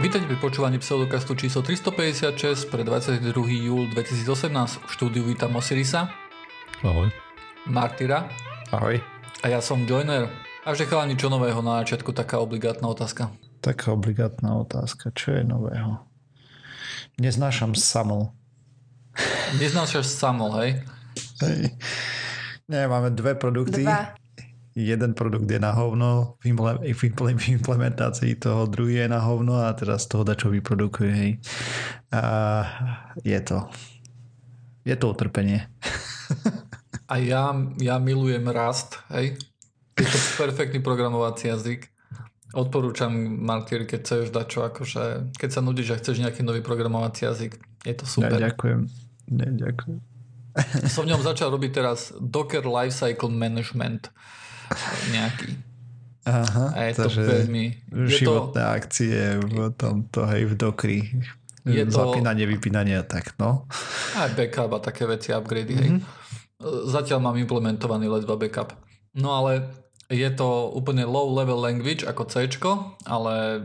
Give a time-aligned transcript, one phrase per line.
[0.00, 3.36] Vítajte pri počúvaní pseudokastu číslo 356 pre 22.
[3.52, 4.80] júl 2018.
[4.80, 6.08] V štúdiu vítam Osirisa.
[6.80, 7.12] Ahoj.
[7.68, 8.24] Martyra.
[8.72, 8.96] Ahoj.
[9.44, 10.32] A ja som Joiner.
[10.64, 13.28] A že chalani, čo nového na začiatku, taká obligátna otázka.
[13.60, 15.12] Taká obligátna otázka.
[15.12, 16.00] Čo je nového?
[17.20, 18.32] Neznášam samol.
[19.60, 20.70] Neznášaš samol, hej?
[21.44, 21.76] Hej.
[22.72, 23.84] Nie, máme dve produkty.
[23.84, 24.16] Dva
[24.86, 26.48] jeden produkt je na hovno v,
[27.56, 31.32] implementácii toho, druhý je na hovno a teraz toho čo vyprodukuje, hej.
[32.12, 32.22] A
[33.24, 33.68] je to
[34.84, 35.68] je to utrpenie.
[37.10, 37.50] A ja,
[37.82, 39.34] ja milujem Rust, hej.
[39.98, 41.90] Je to perfektný programovací jazyk.
[42.50, 45.02] Odporúčam, Martyr, keď chceš dať čo, akože,
[45.38, 48.38] keď sa nudíš a chceš nejaký nový programovací jazyk, je to super.
[48.38, 48.80] Ja, ďakujem.
[49.30, 49.98] Ja, ďakujem.
[50.90, 54.10] Som v ňom začal robiť teraz Docker Lifecycle Management
[55.10, 55.70] nejaký.
[56.28, 57.64] Aha, a je to veľmi...
[57.90, 60.98] Životné to, akcie v tomto, hej, v Dokri.
[61.64, 63.64] Je to, Zapínanie, vypínanie a tak, no.
[64.16, 65.84] Aj backup a také veci, upgrady, mm-hmm.
[65.84, 65.90] hej.
[65.96, 66.02] Mhm.
[66.92, 68.76] Zatiaľ mám implementovaný ledva backup.
[69.16, 69.72] No ale
[70.12, 72.52] je to úplne low level language ako C,
[73.08, 73.64] ale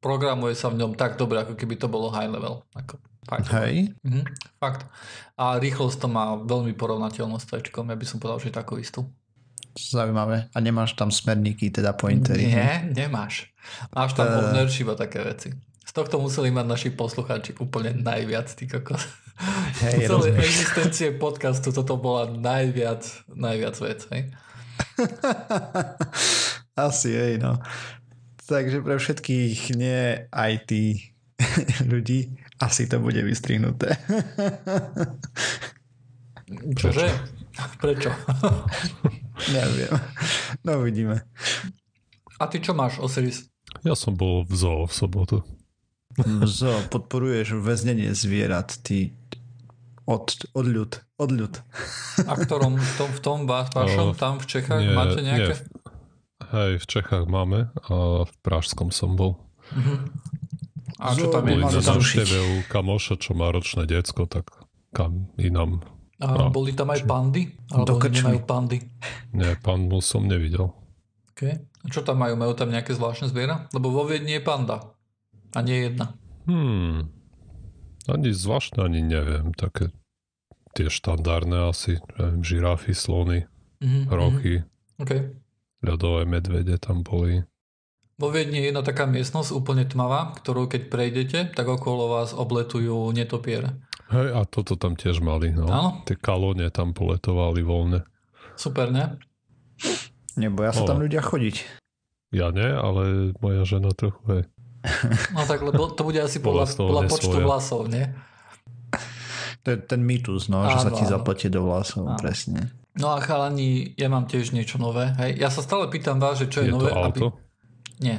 [0.00, 2.64] programuje sa v ňom tak dobre, ako keby to bolo high level.
[2.72, 2.96] Ako,
[3.28, 3.52] fakt.
[3.52, 3.92] Hej.
[4.02, 4.24] Mhm,
[4.56, 4.88] fakt.
[5.36, 9.04] A rýchlosť to má veľmi porovnateľnú s C, ja by som povedal, že takú istú.
[9.78, 10.48] Zaujímavé.
[10.54, 12.46] A nemáš tam smerníky, teda pointery?
[12.46, 13.06] Nie, ne?
[13.06, 13.48] nemáš.
[13.94, 14.44] Máš tam uh...
[14.44, 15.52] ownership a také veci.
[15.82, 19.04] Z tohto museli mať naši poslucháči úplne najviac, ty kokos.
[19.82, 24.22] Hey, celej existencie podcastu toto bola najviac, najviac vec, hej?
[26.88, 27.58] Asi, hej, no.
[28.48, 30.70] Takže pre všetkých nie IT
[31.92, 33.98] ľudí asi to bude vystrihnuté.
[36.78, 37.10] Čože?
[37.82, 38.14] Prečo?
[39.52, 39.92] Neviem.
[40.66, 41.26] No uvidíme.
[42.38, 43.50] A ty čo máš, Osiris?
[43.82, 45.36] Ja som bol v zoo v sobotu.
[46.14, 49.16] V zoo podporuješ väznenie zvierat, ty
[50.04, 50.92] od, od ľud.
[51.16, 51.54] Od ľud.
[52.28, 55.54] A ktorom v tom, v tom vašom, tam v Čechách nie, máte nejaké?
[55.56, 55.82] Nie.
[56.52, 59.40] Hej, v Čechách máme a v Pražskom som bol.
[59.72, 60.04] Uh-huh.
[61.00, 61.56] A čo tam je?
[61.56, 64.52] Boli na návšteve u kamoša, čo má ročné diecko, tak
[64.92, 65.80] kam inám
[66.22, 66.54] a no.
[66.54, 67.50] boli tam aj pandy?
[67.74, 68.78] Alebo nemajú pandy?
[69.34, 70.70] Nie, pandu som nevidel.
[71.34, 71.58] Okay.
[71.82, 72.38] A čo tam majú?
[72.38, 73.66] Majú tam nejaké zvláštne zviera?
[73.74, 74.94] Lebo vo Viedni je panda.
[75.50, 76.14] A nie jedna.
[76.46, 77.10] Hmm.
[78.06, 79.50] Ani zvláštne, ani neviem.
[79.50, 79.90] Také
[80.78, 81.98] tie štandardné asi.
[82.14, 83.50] Neviem, žirafy, slony,
[83.82, 84.62] mm-hmm, roky.
[84.62, 85.02] Mm-hmm.
[85.02, 85.20] Okay.
[85.82, 87.42] Ľadové medvede tam boli.
[88.22, 93.10] Vo Viedni je jedna taká miestnosť úplne tmavá, ktorú keď prejdete, tak okolo vás obletujú
[93.10, 93.82] netopiere.
[94.12, 95.64] Hej, a toto tam tiež mali, no.
[95.72, 95.90] Áno?
[96.04, 98.04] Tie kalóne tam poletovali voľne.
[98.60, 99.16] Super, ne?
[100.36, 101.80] Neboja sa tam ľudia chodiť.
[102.32, 104.42] Ja nie, ale moja žena trochu, hej.
[105.32, 108.04] No tak, lebo to bude asi podľa, podľa počtu vlasov, nie?
[109.62, 112.18] To je ten mýtus, no, áno, že sa ti zapletí do vlasov, áno.
[112.18, 112.74] presne.
[112.98, 115.14] No a chalani, ja mám tiež niečo nové.
[115.16, 115.40] Hej.
[115.40, 116.92] Ja sa stále pýtam vás, že čo je, je nové.
[116.92, 117.26] To auto?
[117.32, 118.04] Aby...
[118.04, 118.18] Nie.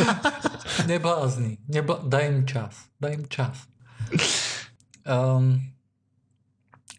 [0.90, 1.60] Neblázni.
[1.68, 2.00] Nebla...
[2.06, 2.72] Daj im čas.
[2.96, 3.68] Daj im čas.
[5.10, 5.56] Um,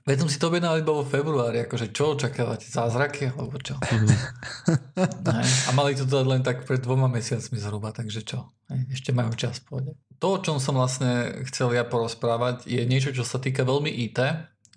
[0.04, 3.78] veď som si to objednal iba vo februári, akože čo očakávate, zázraky alebo čo?
[3.78, 4.10] Mm.
[5.68, 8.50] a mali to dať len tak pred dvoma mesiacmi zhruba, takže čo?
[8.90, 9.94] Ešte majú čas, pôjde.
[10.18, 14.20] To, o čom som vlastne chcel ja porozprávať, je niečo, čo sa týka veľmi IT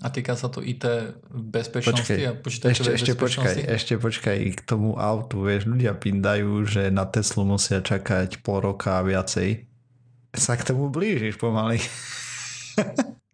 [0.03, 0.85] a týka sa to IT
[1.31, 6.67] bezpečnosti počkej, a počítačovej ešte, ešte počkaj, ešte počkaj k tomu autu, vieš, ľudia pindajú,
[6.67, 9.71] že na Teslu musia čakať pol roka a viacej.
[10.35, 11.79] Sa k tomu blížiš pomaly.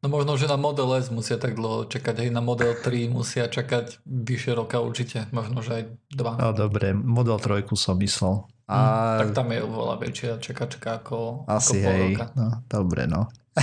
[0.00, 3.52] No možno, že na Model S musia tak dlho čakať, aj na Model 3 musia
[3.52, 6.40] čakať vyše roka určite, možno, že aj dva.
[6.40, 8.48] No dobre, Model 3 som myslel.
[8.64, 8.76] A...
[8.80, 12.26] Hmm, tak tam je oveľa väčšia čakačka ako, Asi ako hej, roka.
[12.32, 13.28] no dobre no.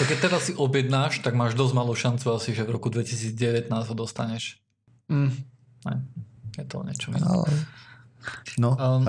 [0.00, 3.70] to keď teraz si objednáš, tak máš dosť malú šancu asi, že v roku 2019
[3.70, 4.58] ho dostaneš.
[5.06, 5.38] Mm.
[6.58, 7.30] Je to niečo iné.
[8.58, 9.06] No, um,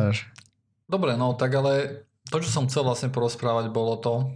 [0.84, 4.34] Dobre, no tak ale to, čo som chcel vlastne porozprávať, bolo to,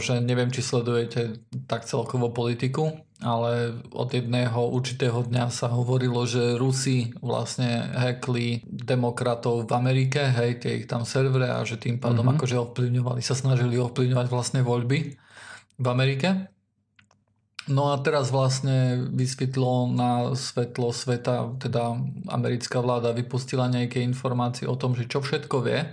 [0.00, 6.56] že neviem, či sledujete tak celkovo politiku, ale od jedného určitého dňa sa hovorilo, že
[6.56, 12.24] Rusi vlastne hackli demokratov v Amerike, hej, tie ich tam servere a že tým pádom
[12.24, 12.40] mm-hmm.
[12.40, 15.20] akože ovplyvňovali, sa snažili ovplyvňovať vlastne voľby
[15.76, 16.48] v Amerike.
[17.68, 22.00] No a teraz vlastne vysvetlo na svetlo sveta, teda
[22.32, 25.84] americká vláda vypustila nejaké informácie o tom, že čo všetko vie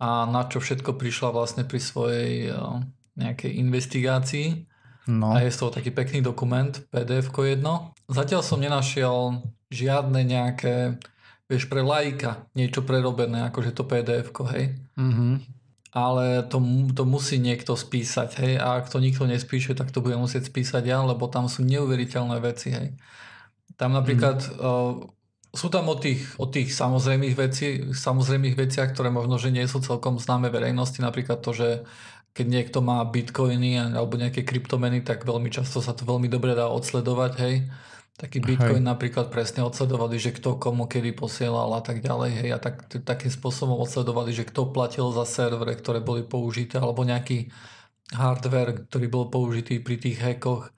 [0.00, 2.56] a na čo všetko prišla vlastne pri svojej eh,
[3.20, 4.48] nejakej investigácii.
[5.10, 5.36] No.
[5.36, 7.92] A je z toho taký pekný dokument, pdf jedno.
[8.08, 10.96] Zatiaľ som nenašiel žiadne nejaké
[11.50, 14.78] vieš, pre lajka niečo prerobené, akože to pdf hej.
[14.94, 15.32] Mm-hmm.
[15.90, 16.62] Ale to,
[16.94, 18.54] to musí niekto spísať, hej.
[18.62, 22.38] A ak to nikto nespíše, tak to bude musieť spísať ja, lebo tam sú neuveriteľné
[22.38, 22.94] veci, hej.
[23.74, 24.62] Tam napríklad mm-hmm.
[24.62, 25.10] uh,
[25.50, 29.82] sú tam o tých, o tých samozrejmých, veci, samozrejmých veciach, ktoré možno, že nie sú
[29.82, 31.68] celkom známe verejnosti, napríklad to, že
[32.30, 36.70] keď niekto má bitcoiny alebo nejaké kryptomeny, tak veľmi často sa to veľmi dobre dá
[36.70, 37.56] odsledovať, hej.
[38.20, 38.90] Taký Bitcoin hej.
[38.92, 42.30] napríklad presne odsledovali, že kto komu kedy posielal a tak ďalej.
[42.36, 47.00] Hej, a tak, takým spôsobom odsledovali, že kto platil za servere, ktoré boli použité, alebo
[47.00, 47.48] nejaký
[48.12, 50.68] hardware, ktorý bol použitý pri tých hackoch.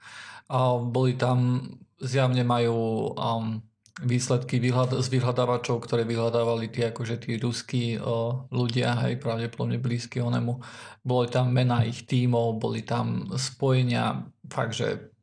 [0.47, 1.67] A boli tam,
[1.99, 3.59] zjavne majú um,
[4.01, 10.17] výsledky vyhľad- z vyhľadávačov, ktoré vyhľadávali tí, akože tí ruskí uh, ľudia, hej, pravdepodobne blízky
[10.17, 10.57] onemu.
[11.05, 15.13] Boli tam mená ich tímov, boli tam spojenia, fakt, že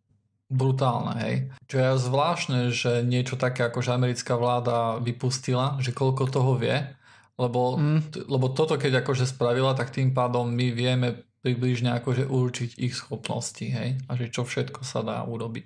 [0.47, 1.35] brutálne, hej.
[1.67, 6.79] Čo je zvláštne, že niečo také ako že americká vláda vypustila, že koľko toho vie,
[7.39, 8.31] lebo, mm.
[8.31, 13.67] lebo toto keď akože spravila, tak tým pádom my vieme približne akože určiť ich schopnosti,
[13.67, 13.99] hej.
[14.07, 15.65] A že čo všetko sa dá urobiť.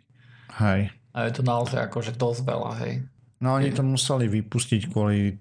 [0.57, 1.04] Hej.
[1.15, 3.07] A je to naozaj akože dosť veľa, hej.
[3.39, 5.39] No oni to museli vypustiť kvôli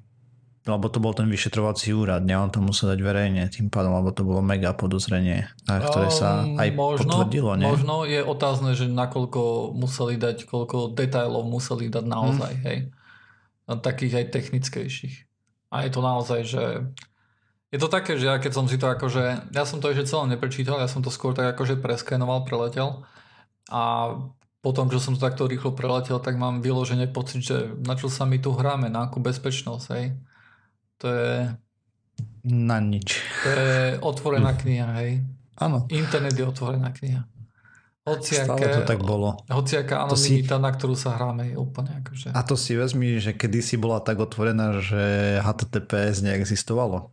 [0.63, 2.39] lebo to bol ten vyšetrovací úrad, ne?
[2.39, 6.69] On to musel dať verejne tým pádom, lebo to bolo mega podozrenie, ktoré sa aj
[6.71, 7.67] možno, potvrdilo, nie?
[7.67, 12.63] Možno je otázne, že nakoľko museli dať, koľko detailov museli dať naozaj, hmm.
[12.63, 12.77] hej.
[13.67, 15.15] A takých aj technickejších.
[15.67, 16.63] A je to naozaj, že
[17.73, 20.39] je to také, že ja keď som si to akože, ja som to ešte celé
[20.39, 23.03] neprečítal, ja som to skôr tak akože preskenoval, preletel
[23.67, 24.15] a
[24.63, 28.23] potom, čo som to takto rýchlo preletel, tak mám vyložené pocit, že na čo sa
[28.23, 30.15] my tu hráme, na akú bezpečnosť, hej
[31.03, 31.35] to je...
[32.47, 33.19] Na nič.
[33.43, 35.19] To je otvorená kniha, hej.
[35.59, 35.83] Áno.
[35.91, 37.27] Internet je otvorená kniha.
[38.03, 39.39] Hociaké, Stále to tak bolo.
[39.47, 40.63] Hociaká anonimita, si...
[40.63, 42.35] na ktorú sa hráme, je úplne akože...
[42.35, 47.12] A to si vezmi, že kedysi bola tak otvorená, že HTTPS neexistovalo.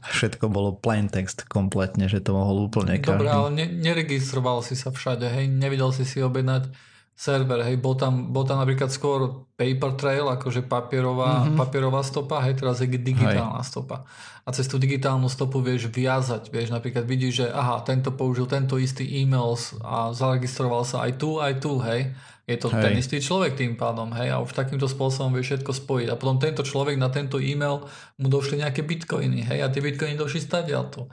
[0.00, 3.20] Všetko bolo plain text kompletne, že to mohol úplne každý.
[3.20, 6.89] Dobre, ale ne, neregistroval si sa všade, hej, nevidel si si objednať
[7.20, 11.60] server, hej, bol tam, bol tam napríklad skôr paper trail, akože papierová, mm-hmm.
[11.60, 13.68] papierová stopa, hej, teraz je digitálna hej.
[13.68, 14.08] stopa.
[14.40, 18.80] A cez tú digitálnu stopu vieš viazať, vieš, napríklad vidíš, že aha, tento použil tento
[18.80, 19.52] istý e-mail
[19.84, 22.08] a zaregistroval sa aj tu, aj tu, hej.
[22.48, 22.88] Je to hej.
[22.88, 26.08] ten istý človek tým pádom, hej, a už takýmto spôsobom vieš všetko spojiť.
[26.08, 27.84] A potom tento človek na tento e-mail
[28.16, 31.04] mu došli nejaké bitcoiny, hej, a tie bitcoiny došli stadiaľ to.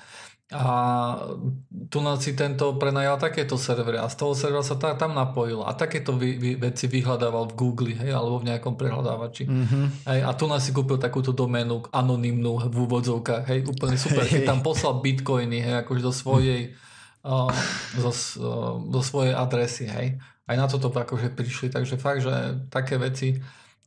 [0.48, 0.64] A
[1.92, 5.76] tu si tento prenajal takéto servery a z toho servera sa tá, tam napojil a
[5.76, 9.44] takéto vy, vy, veci vyhľadával v Google hej, alebo v nejakom prehľadávači.
[9.44, 9.86] Mm-hmm.
[10.08, 13.44] Hej, a tu si kúpil takúto doménu anonymnú v úvodzovkách.
[13.44, 14.24] Hej, úplne super.
[14.24, 16.72] Keď tam poslal bitcoiny hej, akože do svojej,
[17.28, 17.52] uh,
[18.00, 19.92] zo, uh, do svojej adresy.
[19.92, 20.16] Hej.
[20.48, 21.76] Aj na toto akože prišli.
[21.76, 22.32] Takže fakt, že
[22.72, 23.36] také veci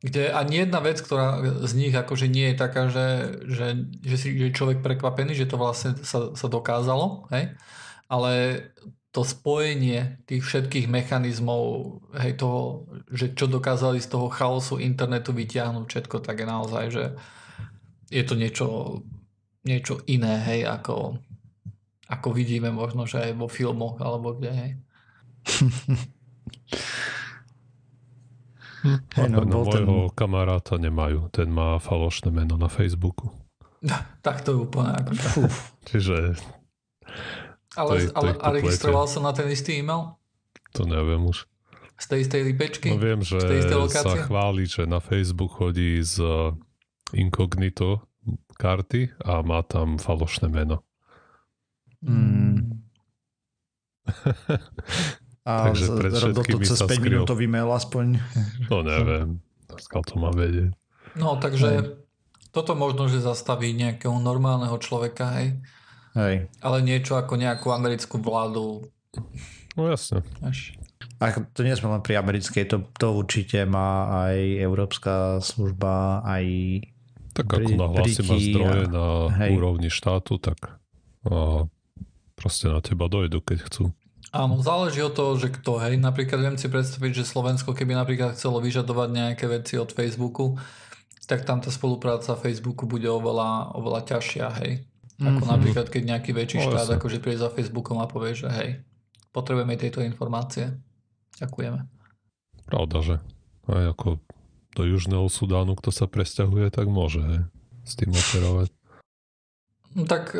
[0.00, 4.28] kde ani jedna vec, ktorá z nich akože nie je taká, že, že, že si
[4.32, 7.52] je človek prekvapený, že to vlastne sa, sa dokázalo, hej?
[8.08, 8.32] ale
[9.12, 15.84] to spojenie tých všetkých mechanizmov, hej, toho, že čo dokázali z toho chaosu internetu vyťahnuť
[15.84, 17.04] všetko, tak je naozaj, že
[18.08, 18.68] je to niečo,
[19.68, 21.20] niečo iné, hej, ako,
[22.08, 24.70] ako vidíme možno, že aj vo filmoch alebo kde, hej.
[29.12, 30.16] Hey, no, no, môjho ten...
[30.16, 31.28] kamaráta nemajú.
[31.28, 33.28] Ten má falošné meno na Facebooku.
[34.24, 35.10] tak to je úplne ako...
[35.88, 36.16] Čiže...
[37.76, 40.18] Ale, je, ale a registroval sa na ten istý e-mail?
[40.74, 41.46] To neviem už.
[42.00, 42.88] Z tej istej lipečky?
[42.90, 43.38] No viem, že
[43.92, 46.24] sa chváli, že na Facebook chodí z
[47.12, 48.08] incognito
[48.56, 50.82] karty a má tam falošné meno.
[52.00, 52.80] Hmm.
[55.50, 58.22] A Takže pred to cez 5 minútový mail aspoň.
[58.70, 59.42] No neviem.
[59.82, 60.70] Skal to má vedieť.
[61.18, 61.86] No takže hej.
[62.54, 65.58] toto možno, že zastaví nejakého normálneho človeka, hej.
[66.14, 66.50] Hej.
[66.62, 68.90] Ale niečo ako nejakú americkú vládu.
[69.74, 70.22] No jasne.
[70.42, 70.74] Až.
[71.20, 76.44] A to nie sme len pri americkej, to, to určite má aj Európska služba, aj
[77.36, 79.06] Tak ako nahlási zdroje a, na
[79.44, 79.50] hej.
[79.54, 80.80] úrovni štátu, tak
[81.28, 81.68] a
[82.32, 83.92] proste na teba dojdu, keď chcú.
[84.30, 85.98] Áno, záleží od toho, že kto, hej.
[85.98, 90.54] Napríklad viem si predstaviť, že Slovensko, keby napríklad chcelo vyžadovať nejaké veci od Facebooku,
[91.26, 94.86] tak tam tá spolupráca Facebooku bude oveľa, oveľa ťažšia, hej.
[95.20, 95.50] Ako mm-hmm.
[95.50, 98.80] napríklad, keď nejaký väčší no, štát akože príde za Facebookom a povie, že hej,
[99.34, 100.78] potrebujeme tieto informácie.
[101.42, 101.86] Ďakujeme.
[102.70, 103.14] Pravda, že
[103.66, 104.08] aj ako
[104.78, 107.40] do Južného Sudánu, kto sa presťahuje, tak môže hej,
[107.82, 108.70] s tým operovať.
[109.98, 110.38] No, tak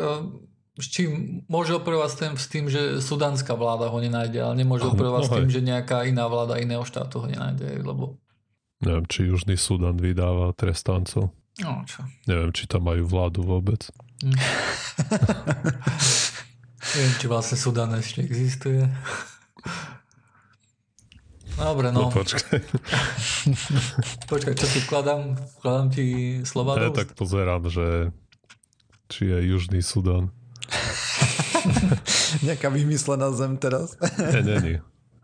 [0.80, 4.88] s čím môže operovať s tým, s tým, že sudánska vláda ho nenájde, ale nemôže
[4.88, 8.16] operovať no, s tým, že nejaká iná vláda iného štátu ho nenájde, lebo
[8.80, 11.36] Neviem, či Južný Sudan vydáva trestancov.
[11.60, 12.00] No, čo?
[12.24, 13.92] Neviem, či tam majú vládu vôbec.
[14.24, 14.32] Mm.
[16.96, 18.88] Neviem, či vlastne Sudan ešte existuje.
[21.60, 22.08] Dobre, no.
[22.08, 22.56] no počkaj.
[24.32, 25.36] počkaj, čo ti vkladám?
[25.60, 26.04] Vkladám ti
[26.48, 28.16] slova Ja tak pozerám, že
[29.12, 30.32] či je Južný Sudan.
[32.46, 33.94] Nejaká vymyslená zem teraz.
[34.18, 34.78] nie, nie, nie.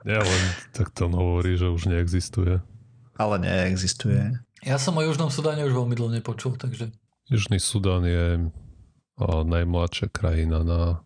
[0.07, 2.63] Ja len tak to hovorí, že už neexistuje.
[3.19, 4.39] Ale neexistuje.
[4.63, 6.95] Ja som o Južnom Sudáne už veľmi dlho nepočul, takže...
[7.27, 8.47] Južný Sudán je
[9.23, 11.03] najmladšia krajina na,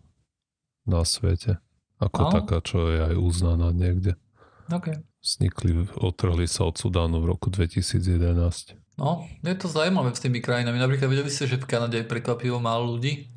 [0.84, 1.56] na svete.
[1.96, 2.30] Ako no.
[2.32, 4.20] taká, čo je aj uznaná niekde.
[4.68, 5.00] Okay.
[5.20, 8.76] Vznikli, otrhli sa od Sudánu v roku 2011.
[9.00, 10.76] No, je to zaujímavé s tými krajinami.
[10.76, 13.32] Napríklad vedeli ste, že v Kanade je prekvapivo málo ľudí?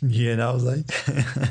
[0.00, 0.84] Nie naozaj.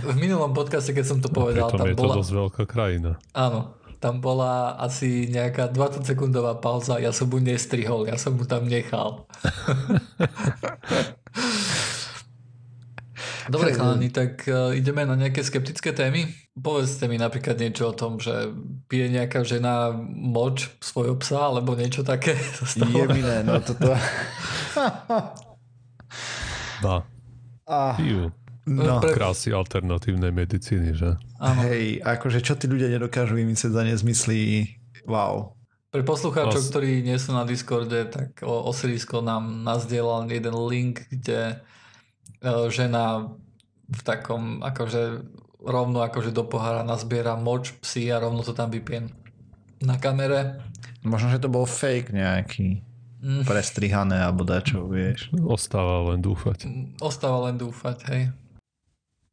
[0.02, 2.18] v minulom podcaste, keď som to povedal, tam je bola...
[2.18, 3.22] to dosť veľká krajina.
[3.38, 8.48] Áno, tam bola asi nejaká 20 sekundová pauza, ja som mu nestrihol, ja som mu
[8.50, 9.28] tam nechal.
[13.50, 16.30] Dobre, chalani, tak uh, ideme na nejaké skeptické témy.
[16.54, 18.54] Povedzte mi napríklad niečo o tom, že
[18.86, 22.38] pije nejaká žena moč svojho psa, alebo niečo také.
[22.94, 23.98] Jeminé, no toto.
[26.86, 27.04] Dá.
[27.66, 27.94] Ah.
[27.98, 28.30] Pijú.
[28.70, 29.02] No.
[29.02, 29.18] Pre...
[29.18, 31.18] Krásy alternatívnej medicíny, že?
[31.42, 31.66] Áno.
[31.66, 34.42] Hej, akože čo tí ľudia nedokážu vymyslieť za nezmyslí,
[35.10, 35.58] wow.
[35.90, 36.70] Pre poslucháčov, Os...
[36.70, 41.66] ktorí nie sú na Discorde, tak Osirisko nám nazdielal jeden link, kde
[42.40, 43.36] E, žena
[43.90, 45.28] v takom, akože
[45.60, 49.12] rovno akože do pohára nazbiera moč psi a rovno to tam vypien
[49.84, 50.64] na kamere.
[51.04, 52.80] Možno, že to bol fake nejaký.
[53.20, 53.44] Mm.
[53.44, 55.28] Prestrihané alebo dačo, vieš.
[55.44, 56.64] Ostáva len dúfať.
[57.04, 58.22] Ostáva len dúfať, hej.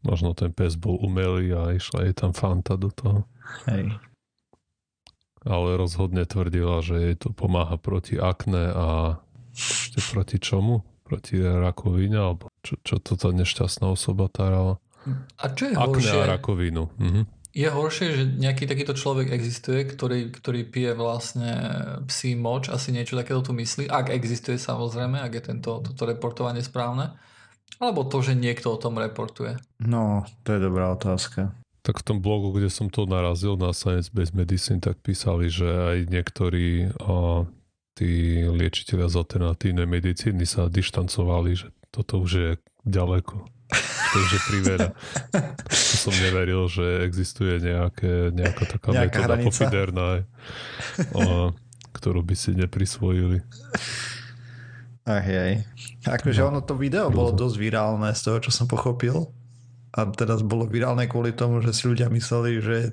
[0.06, 3.26] Možno ten pes bol umelý a išla jej tam fanta do toho.
[3.66, 3.98] Hej.
[5.46, 8.86] Ale rozhodne tvrdila, že jej to pomáha proti akne a
[9.54, 10.86] ešte proti čomu?
[11.06, 14.82] Proti rakovine alebo čo, čo to tá nešťastná osoba tárala?
[15.38, 16.18] A čo je Akne horšie?
[16.18, 16.90] a rakovinu.
[16.98, 17.22] Mhm.
[17.56, 21.50] Je horšie, že nejaký takýto človek existuje, ktorý, ktorý pije vlastne
[22.04, 26.60] psí moč, asi niečo takéto tu myslí, ak existuje samozrejme, ak je tento, toto reportovanie
[26.60, 27.16] správne,
[27.76, 29.60] alebo to, že niekto o tom reportuje?
[29.82, 31.52] No, to je dobrá otázka.
[31.84, 35.68] Tak v tom blogu, kde som to narazil na Science Based Medicine, tak písali, že
[35.68, 37.46] aj niektorí o,
[37.94, 42.50] tí liečiteľia z alternatívnej medicíny sa dištancovali, že toto už je
[42.82, 43.36] ďaleko.
[44.06, 44.90] To už je priveľa.
[45.66, 49.46] To som neveril, že existuje nejaké, nejaká taká nejaká metóda hranica.
[49.46, 50.08] pofiderná,
[51.14, 51.54] o,
[51.94, 53.46] ktorú by si neprisvojili.
[55.06, 55.62] Ach jej.
[56.02, 56.50] Akože no.
[56.50, 59.30] ono to video bolo dosť virálne z toho, čo som pochopil.
[59.94, 62.86] A teraz bolo virálne kvôli tomu, že si ľudia mysleli, že je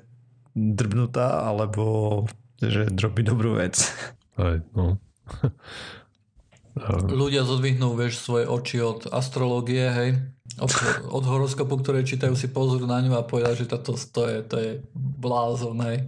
[0.54, 2.22] drbnutá, alebo
[2.62, 3.90] že robí dobrú vec.
[4.38, 4.96] Aj, no.
[7.06, 10.10] Ľudia zodvihnú, vieš, svoje oči od astrológie, hej,
[10.58, 10.70] od,
[11.06, 14.56] od horoskopu, ktoré čítajú si pozor na ňu a povedia, že toto to je, to
[14.58, 16.02] je blázon, hej.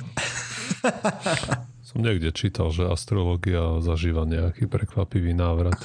[1.96, 5.80] Som niekde čítal, že astrológia zažíva nejaký prekvapivý návrat.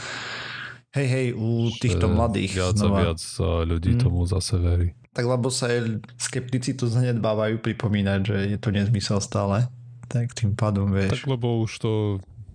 [0.92, 2.60] Hej, hej, u týchto mladých.
[2.60, 3.00] Viac znova.
[3.00, 3.22] a viac
[3.64, 4.02] ľudí hmm.
[4.04, 4.92] tomu zase verí.
[5.16, 9.72] Tak lebo sa aj skeptici to zanedbávajú pripomínať, že je to nezmysel stále.
[10.12, 11.24] Tak tým pádom, vieš.
[11.24, 11.92] Tak lebo už to,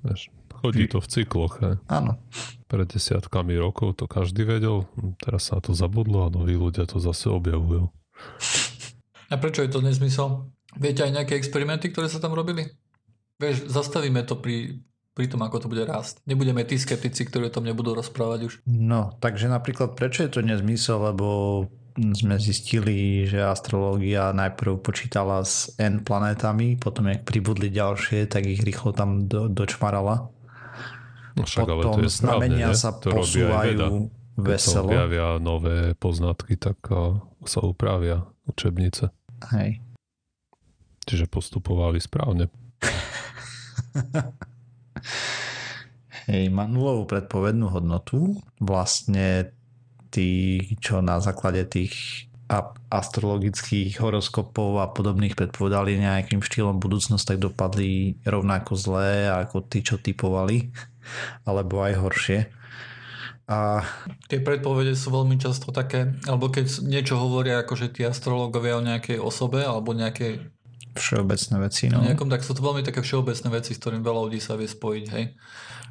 [0.05, 1.61] vieš, Chodí to v cykloch.
[1.61, 1.77] He.
[1.87, 2.17] Áno.
[2.67, 4.89] Pred desiatkami rokov to každý vedel,
[5.21, 7.93] teraz sa to zabudlo a noví ľudia to zase objavujú.
[9.31, 10.51] A prečo je to nezmysel?
[10.77, 12.67] Viete aj nejaké experimenty, ktoré sa tam robili?
[13.37, 14.81] Vieš, zastavíme to pri,
[15.13, 16.25] pri tom, ako to bude rásť.
[16.25, 18.55] Nebudeme tí skeptici, ktorí o tom nebudú rozprávať už.
[18.65, 21.29] No, takže napríklad prečo je to nezmysel, lebo
[21.97, 28.61] sme zistili, že astrológia najprv počítala s N planetami, potom jak pribudli ďalšie, tak ich
[28.61, 30.29] rýchlo tam do, dočmarala.
[31.37, 34.57] No však, Potom ale to je znamenia správne, sa to posúvajú veselo.
[34.57, 36.77] Keď sa objavia nové poznatky, tak
[37.45, 39.13] sa upravia učebnice.
[39.57, 39.81] Hej.
[41.09, 42.49] Čiže postupovali správne.
[46.27, 48.43] Hej, má nulovú predpovednú hodnotu.
[48.59, 49.55] Vlastne
[50.11, 52.27] tí, čo na základe tých
[52.91, 59.99] astrologických horoskopov a podobných predpovedali nejakým štýlom budúcnosť, tak dopadli rovnako zlé ako tí, čo
[59.99, 60.71] typovali
[61.49, 62.41] alebo aj horšie.
[63.47, 63.79] A...
[64.27, 69.23] Tie predpovede sú veľmi často také, alebo keď niečo hovoria akože tí astrologovia o nejakej
[69.23, 70.51] osobe alebo nejakej
[70.99, 71.89] všeobecné veci.
[71.93, 72.03] No.
[72.03, 75.05] Nejakom, tak sú to veľmi také všeobecné veci, s ktorým veľa ľudí sa vie spojiť.
[75.13, 75.25] Hej.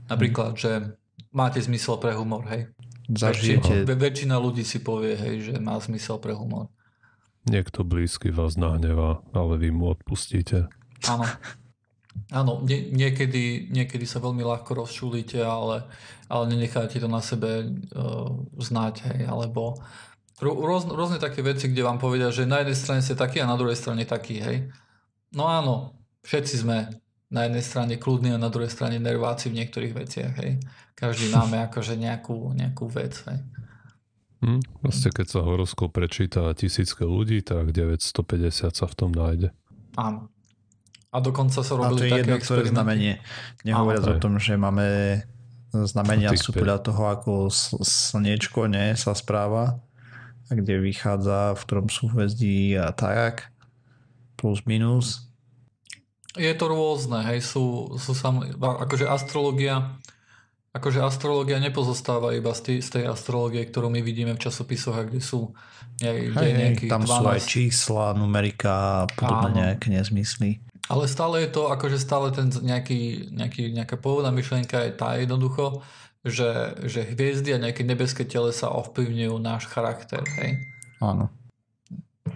[0.09, 0.97] Napríklad, že
[1.33, 2.45] máte zmysel pre humor.
[2.50, 2.74] Hej.
[3.05, 3.85] Zažijete...
[3.85, 6.74] Väčšina, väčšina ľudí si povie, hej, že má zmysel pre humor.
[7.45, 10.65] Niekto blízky vás nahnevá, ale vy mu odpustíte.
[11.05, 11.29] Áno.
[12.31, 15.83] Áno, nie, niekedy, niekedy sa veľmi ľahko rozčulíte, ale,
[16.31, 19.83] ale nenecháte to na sebe uh, znať, hej, alebo
[20.39, 23.59] rôz, rôzne také veci, kde vám povedia, že na jednej strane ste taký a na
[23.59, 24.71] druhej strane taký, hej.
[25.36, 26.89] No áno, všetci sme
[27.27, 30.63] na jednej strane kľudní a na druhej strane nerváci v niektorých veciach, hej.
[30.96, 33.39] Každý máme akože nejakú, nejakú vec, hej.
[34.39, 39.51] Hm, vlastne keď sa horoskop prečíta tisícke ľudí, tak 950 sa v tom nájde.
[40.00, 40.32] Áno.
[41.12, 43.13] A dokonca sa robili a to je také jedno, ktoré znamenie.
[43.63, 45.24] Nehovoriac o tom, že máme
[45.72, 47.32] znamenia sú podľa toho, ako
[47.84, 49.80] slniečko ne, sa správa
[50.50, 53.50] kde vychádza, v ktorom sú hviezdy a tak,
[54.46, 55.25] plus minus.
[56.38, 59.98] Je to rôzne, hej, sú, sú sam, akože astrologia
[60.75, 65.24] akože astrológia nepozostáva iba z tej, z tej astrológie, ktorú my vidíme v časopisoch, kde
[65.24, 65.56] sú
[66.04, 67.16] hej, nejakých Tam 12...
[67.16, 69.60] sú aj čísla, numerika a podobné Áno.
[69.72, 70.60] nejaké nezmysly.
[70.92, 75.80] Ale stále je to, akože stále ten nejaký, nejaký, nejaká pôvodná myšlienka je tá jednoducho,
[76.28, 80.28] že, že hviezdy a nejaké nebeské telesa ovplyvňujú náš charakter.
[80.44, 80.60] Hej?
[81.00, 81.32] Áno.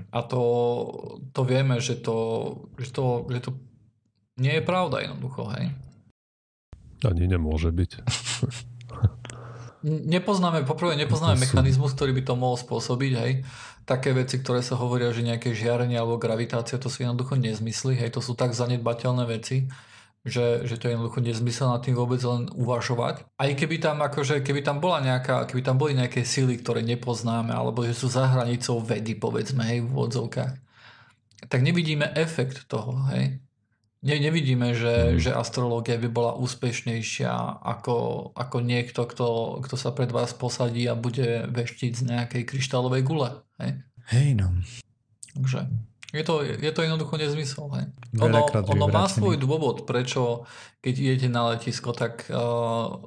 [0.09, 0.41] A to,
[1.33, 2.17] to vieme, že to,
[2.77, 3.51] že, to, že to
[4.37, 5.49] nie je pravda jednoducho.
[5.53, 5.73] Hej?
[7.05, 7.91] Ani nemôže byť.
[9.87, 13.33] Nepoznáme, poprvé nepoznáme mechanizmus, ktorý by to mohol spôsobiť, hej
[13.89, 18.13] také veci, ktoré sa hovoria, že nejaké žiarenie alebo gravitácia, to sú jednoducho nezmysly, hej,
[18.13, 19.65] to sú tak zanedbateľné veci,
[20.29, 23.25] že, že to je jednoducho nezmysel nad tým vôbec len uvažovať.
[23.35, 27.51] Aj keby tam, akože, keby tam bola nejaká, keby tam boli nejaké sily, ktoré nepoznáme,
[27.51, 30.53] alebo že sú za hranicou vedy, povedzme, hej, v odzovkách,
[31.49, 33.41] tak nevidíme efekt toho, hej.
[33.99, 35.19] Ne, nevidíme, že, mm.
[35.19, 40.95] že astrológia by bola úspešnejšia ako, ako niekto, kto, kto sa pred vás posadí a
[40.95, 43.43] bude veštiť z nejakej kryštálovej gule.
[43.59, 43.83] Hej,
[44.15, 44.55] hej no.
[45.35, 47.69] Takže je to, je to jednoducho nezmysel.
[47.77, 47.85] Hej.
[48.17, 50.49] Ono, ono má svoj dôvod, prečo
[50.81, 52.97] keď idete na letisko, tak uh,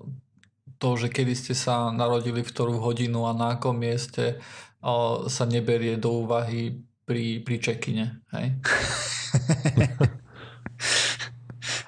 [0.79, 5.45] to, že kedy ste sa narodili v ktorú hodinu a na akom mieste uh, sa
[5.51, 8.23] neberie do úvahy pri, pri čekine.
[8.31, 8.63] Hej?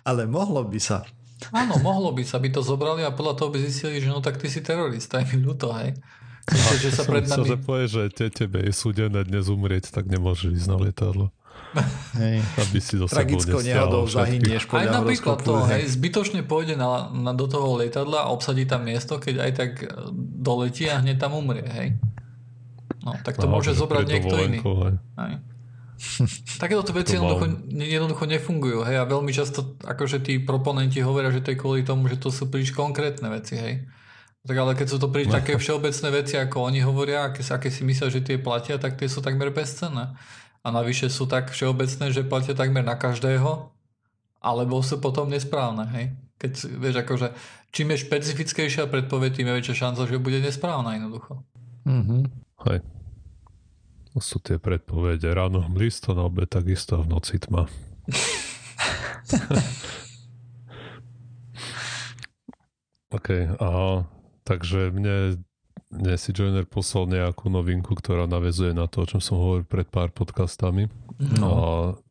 [0.09, 1.07] Ale mohlo by sa.
[1.55, 4.43] Áno, mohlo by sa, by to zobrali a podľa toho by zistili, že no tak
[4.43, 5.95] ty si terorista, je mi ľúto, hej.
[6.45, 7.47] Myslíte, že sa pred nami...
[7.49, 11.27] Že povie, že te, tebe je súdené dnes umrieť, tak nemôžeš ísť na lietadlo.
[12.15, 12.39] Hej.
[12.61, 17.51] Aby si do Tragickou nehodou zahynieš Aj napríklad to, hej, zbytočne pôjde na, na, do
[17.51, 19.91] toho lietadla a obsadí tam miesto, keď aj tak e,
[20.39, 21.89] doletí a hneď tam umrie, hej.
[23.03, 24.59] No, tak to Aha, môže zobrať niekto iný.
[24.63, 24.95] Hej.
[25.19, 25.35] Hej.
[26.63, 31.55] Takéto veci jednoducho, jednoducho nefungujú, hej, a veľmi často akože tí proponenti hovoria, že to
[31.55, 33.75] je kvôli tomu, že to sú príliš konkrétne veci, hej.
[34.45, 35.37] Tak ale keď sú to príliš no.
[35.41, 39.09] také všeobecné veci, ako oni hovoria, aké, aké si myslia, že tie platia, tak tie
[39.09, 40.13] sú takmer bezcenné.
[40.65, 43.69] A navyše sú tak všeobecné, že platia takmer na každého,
[44.41, 46.07] alebo sú potom nesprávne, hej.
[46.41, 47.29] Keď, vieš, akože,
[47.73, 51.45] čím je špecifickejšia predpoveď, tým je väčšia šanca, že bude nesprávna jednoducho.
[51.85, 52.23] Mm-hmm.
[52.69, 52.81] Hej.
[54.13, 55.33] To sú tie predpovede.
[55.33, 57.69] Ráno hmlisto, na obe takisto v noci tma.
[63.17, 63.29] OK,
[63.61, 63.69] a
[64.45, 65.41] takže mne,
[66.17, 70.13] si Joiner poslal nejakú novinku, ktorá navezuje na to, o čom som hovoril pred pár
[70.13, 70.89] podcastami.
[71.39, 71.47] No.
[71.47, 71.59] A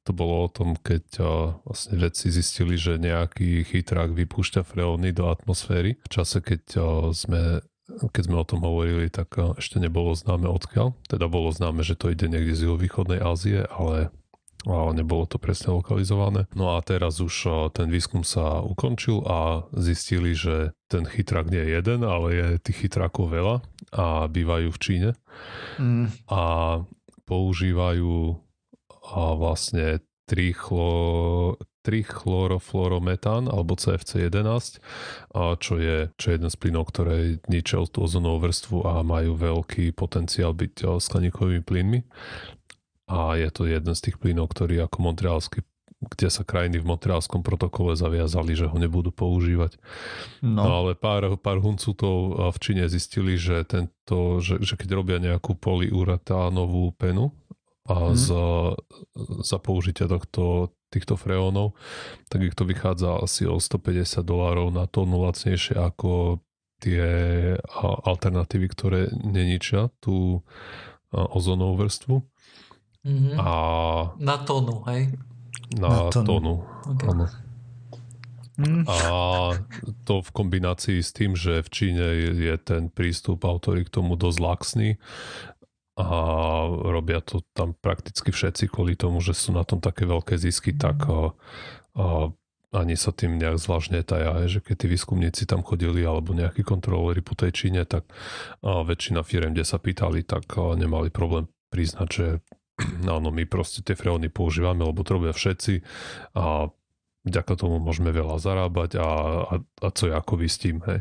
[0.07, 5.27] to bolo o tom, keď a, vlastne vedci zistili, že nejaký chytrák vypúšťa freóny do
[5.27, 5.99] atmosféry.
[6.07, 7.41] V čase, keď a, sme
[7.83, 10.95] keď sme o tom hovorili, tak ešte nebolo známe odkiaľ.
[11.05, 14.09] Teda bolo známe, že to ide niekde z juhovýchodnej Ázie, ale,
[14.63, 16.47] ale nebolo to presne lokalizované.
[16.55, 21.59] No a teraz už eh, ten výskum sa ukončil a zistili, že ten chytrák nie
[21.59, 23.55] je jeden, ale je tých chytrákov veľa
[23.93, 25.09] a bývajú v Číne.
[25.81, 26.13] Mm.
[26.29, 26.43] A
[27.25, 28.37] používajú
[29.03, 34.79] a vlastne trichlor, trichlorofluorometán alebo CFC11,
[35.59, 39.91] čo je, čo je jeden z plynov, ktoré ničia tú ozonovú vrstvu a majú veľký
[39.91, 41.99] potenciál byť skleníkovými plynmi.
[43.13, 45.61] A je to jeden z tých plynov, ktorý ako montrealský
[46.03, 49.79] kde sa krajiny v Montrealskom protokole zaviazali, že ho nebudú používať.
[50.43, 55.17] No, no ale pár, pár huncutov v Číne zistili, že, tento, že, že keď robia
[55.23, 57.31] nejakú poliuratánovú penu,
[57.83, 58.15] a mm.
[58.15, 58.47] za,
[59.43, 61.75] za použitie tohto týchto freónov,
[62.31, 66.39] tak ich to vychádza asi o 150 dolárov na tónu lacnejšie ako
[66.79, 67.03] tie
[68.07, 70.43] alternatívy, ktoré neničia tú
[71.11, 72.15] ozónovú vrstvu.
[73.03, 73.35] Mm-hmm.
[73.39, 73.47] A...
[74.19, 75.11] Na tónu, hej?
[75.75, 76.27] Na, na tónu.
[76.27, 76.53] tónu.
[76.95, 77.09] Okay.
[77.11, 77.25] Áno.
[78.53, 78.85] Mm.
[78.85, 78.95] A
[80.05, 82.05] to v kombinácii s tým, že v Číne
[82.37, 84.89] je ten prístup autory k tomu dosť laxný,
[85.93, 86.09] a
[86.89, 91.05] robia to tam prakticky všetci kvôli tomu, že sú na tom také veľké zisky, tak
[91.05, 91.37] a,
[91.93, 92.33] a
[92.73, 97.21] ani sa tým nejak zvlášť netaja, že keď tí výskumníci tam chodili alebo nejakí kontrolóri
[97.21, 98.09] po tej Číne, tak
[98.65, 102.25] a väčšina firm, kde sa pýtali, tak nemali problém priznať, že
[103.05, 105.85] áno, my proste tie freóny používame, lebo to robia všetci
[106.37, 106.69] a
[107.23, 109.09] vďaka tomu môžeme veľa zarábať a,
[109.47, 110.99] a, a co je ako vy s tým, hej.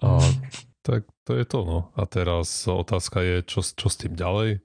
[0.00, 0.08] A,
[0.86, 1.78] tak to je to, no.
[1.94, 4.62] A teraz otázka je, čo, čo s tým ďalej.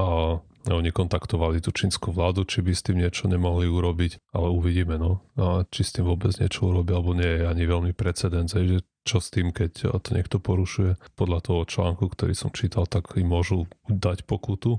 [0.00, 0.38] A
[0.70, 5.20] oni kontaktovali tú čínsku vládu, či by s tým niečo nemohli urobiť, ale uvidíme, no.
[5.34, 9.18] A či s tým vôbec niečo urobia, alebo nie je ani veľmi precedens, že čo
[9.18, 10.94] s tým, keď to niekto porušuje.
[11.18, 14.78] Podľa toho článku, ktorý som čítal, tak im môžu dať pokutu,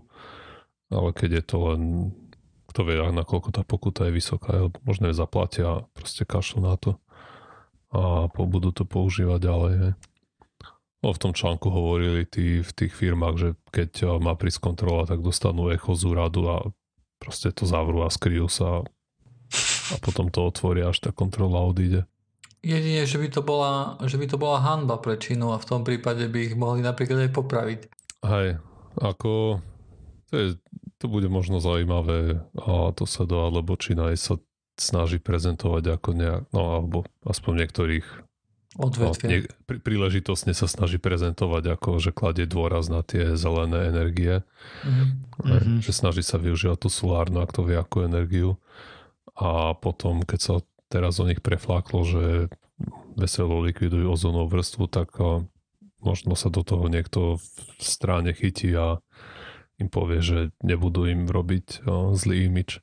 [0.94, 1.82] ale keď je to len
[2.70, 6.98] kto vie, nakoľko tá pokuta je vysoká, možno je zaplatia proste kašľú na to
[7.94, 9.74] a budú to používať ďalej.
[9.78, 9.94] Hej.
[11.06, 15.22] No, v tom článku hovorili tí v tých firmách, že keď má prísť kontrola, tak
[15.22, 16.56] dostanú echo z úradu a
[17.22, 18.82] proste to zavrú a skryjú sa
[19.94, 22.10] a potom to otvoria, až tá kontrola odíde.
[22.64, 25.84] Jedine, že by to bola, že by to bola hanba pre Čínu a v tom
[25.84, 27.80] prípade by ich mohli napríklad aj popraviť.
[28.24, 28.58] Hej,
[28.98, 29.60] ako
[30.32, 30.46] to, je,
[31.04, 34.40] to bude možno zaujímavé a to sa do, lebo Čína sa
[34.80, 38.08] snaží prezentovať ako nejak, no alebo aspoň niektorých
[38.80, 39.44] odvetvia.
[39.44, 44.48] No, prí, príležitostne sa snaží prezentovať ako, že kladie dôraz na tie zelené energie.
[44.88, 45.84] Mm-hmm.
[45.84, 48.56] Že snaží sa využívať tú solárnu, ak to vie, ako energiu.
[49.36, 50.54] A potom, keď sa
[50.88, 52.24] teraz o nich prefláklo, že
[53.20, 55.14] veselo likvidujú ozónovú vrstvu, tak
[56.02, 59.04] možno sa do toho niekto v stráne chytí a
[59.82, 62.82] im povie, že nebudú im robiť zlý imič.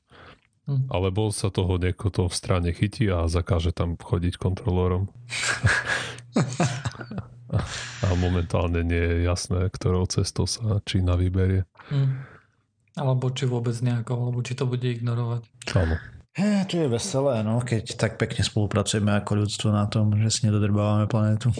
[0.69, 0.87] Hm.
[0.93, 5.09] Alebo sa toho niekto v strane chytí a zakáže tam chodiť kontrolórom.
[8.05, 11.65] a momentálne nie je jasné, ktorou cestou sa Čína vyberie.
[11.89, 12.29] Hm.
[12.95, 15.47] Alebo či vôbec nejako, alebo či to bude ignorovať.
[15.75, 15.95] Áno.
[16.31, 20.47] He, to je veselé, no, keď tak pekne spolupracujeme ako ľudstvo na tom, že si
[20.47, 21.51] nedodrbávame planetu.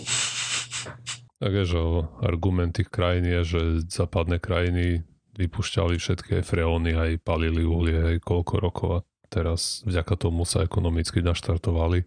[1.43, 1.79] Tak je, že
[2.23, 5.03] argument tých krajín je, že západné krajiny
[5.35, 8.99] vypušťali všetky freóny aj palili uhlie aj koľko rokov a
[9.31, 12.03] teraz vďaka tomu sa ekonomicky naštartovali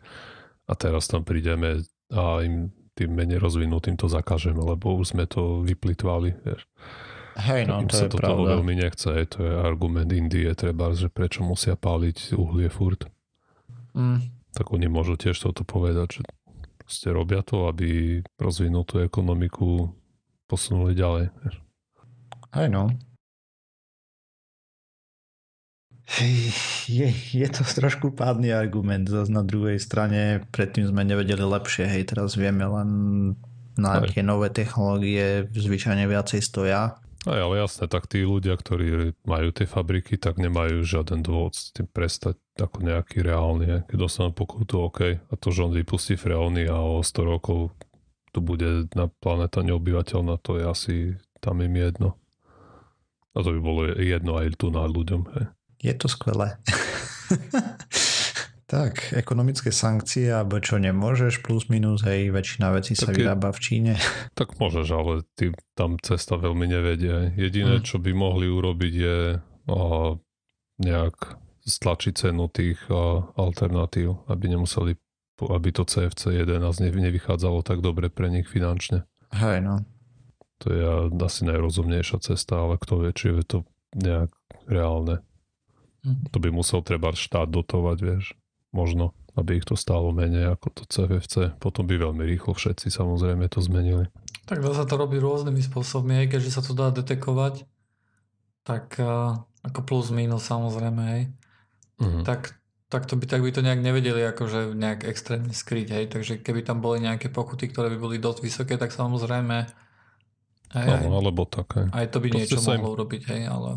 [0.69, 5.67] a teraz tam prídeme a im tým menej rozvinutým to zakážeme, lebo už sme to
[5.67, 6.31] vyplitvali.
[6.47, 6.63] Vieš.
[7.35, 8.55] Hej, no, to sa je to pravda.
[8.55, 13.11] veľmi nechce, to je argument Indie, treba, že prečo musia páliť uhlie furt.
[13.99, 14.23] Mm.
[14.55, 16.25] Tak oni môžu tiež toto povedať, že
[16.79, 19.91] proste robia to, aby rozvinutú ekonomiku
[20.47, 21.35] posunuli ďalej.
[22.55, 22.95] Hej, no.
[26.87, 29.09] Je, je to trošku pádny argument.
[29.11, 31.91] Zas na druhej strane predtým sme nevedeli lepšie.
[31.91, 32.91] Hej, teraz vieme len
[33.75, 37.03] na aké nové technológie zvyčajne viacej stoja.
[37.25, 41.73] Aj, ale jasné, tak tí ľudia, ktorí majú tie fabriky, tak nemajú žiaden dôvod s
[41.73, 43.89] tým prestať ako nejaký reálny.
[43.89, 45.01] Keď dostanú pokutu, OK.
[45.19, 47.73] A to, že on vypustí freóny a o 100 rokov
[48.35, 50.95] tu bude na planéta neobyvateľná, to je asi
[51.41, 52.19] tam im jedno.
[53.33, 55.23] A to by bolo jedno aj tu na ľuďom.
[55.33, 55.45] Hej.
[55.85, 56.57] Je to skvelé.
[58.75, 63.61] tak, ekonomické sankcie, alebo čo nemôžeš, plus minus, hej, väčšina vecí tak sa vyrába v
[63.61, 63.93] Číne.
[64.39, 67.37] Tak môžeš, ale ty tam cesta veľmi nevedie.
[67.37, 67.87] Jediné, hmm.
[67.87, 69.19] čo by mohli urobiť je
[69.71, 70.17] o,
[70.81, 71.17] nejak
[71.69, 74.97] stlačiť cenu tých o, alternatív, aby nemuseli,
[75.39, 79.05] aby to CFC 11 nevychádzalo tak dobre pre nich finančne.
[79.37, 79.85] Hej, no.
[80.65, 80.85] To je
[81.21, 83.59] asi najrozumnejšia cesta, ale kto vie, či je to
[83.95, 84.33] nejak
[84.67, 85.23] reálne.
[86.05, 86.31] Hm.
[86.31, 88.37] To by musel treba štát dotovať, vieš.
[88.71, 91.57] Možno, aby ich to stálo menej ako to CFC.
[91.59, 94.07] Potom by veľmi rýchlo všetci samozrejme to zmenili.
[94.45, 97.65] Tak dá sa to robiť rôznymi spôsobmi, aj keďže sa to dá detekovať,
[98.67, 101.23] tak uh, ako plus minus samozrejme, hej.
[101.97, 102.21] Uh-huh.
[102.29, 102.53] Tak,
[102.93, 106.05] tak, to by, tak by to nejak nevedeli akože nejak extrémne skryť, hej.
[106.13, 109.65] Takže keby tam boli nejaké pokuty, ktoré by boli dosť vysoké, tak samozrejme
[110.75, 111.87] aj, aj, alebo tak, aj.
[111.95, 112.95] aj to by Proste niečo mohlo im...
[112.99, 113.71] urobiť, hej, ale...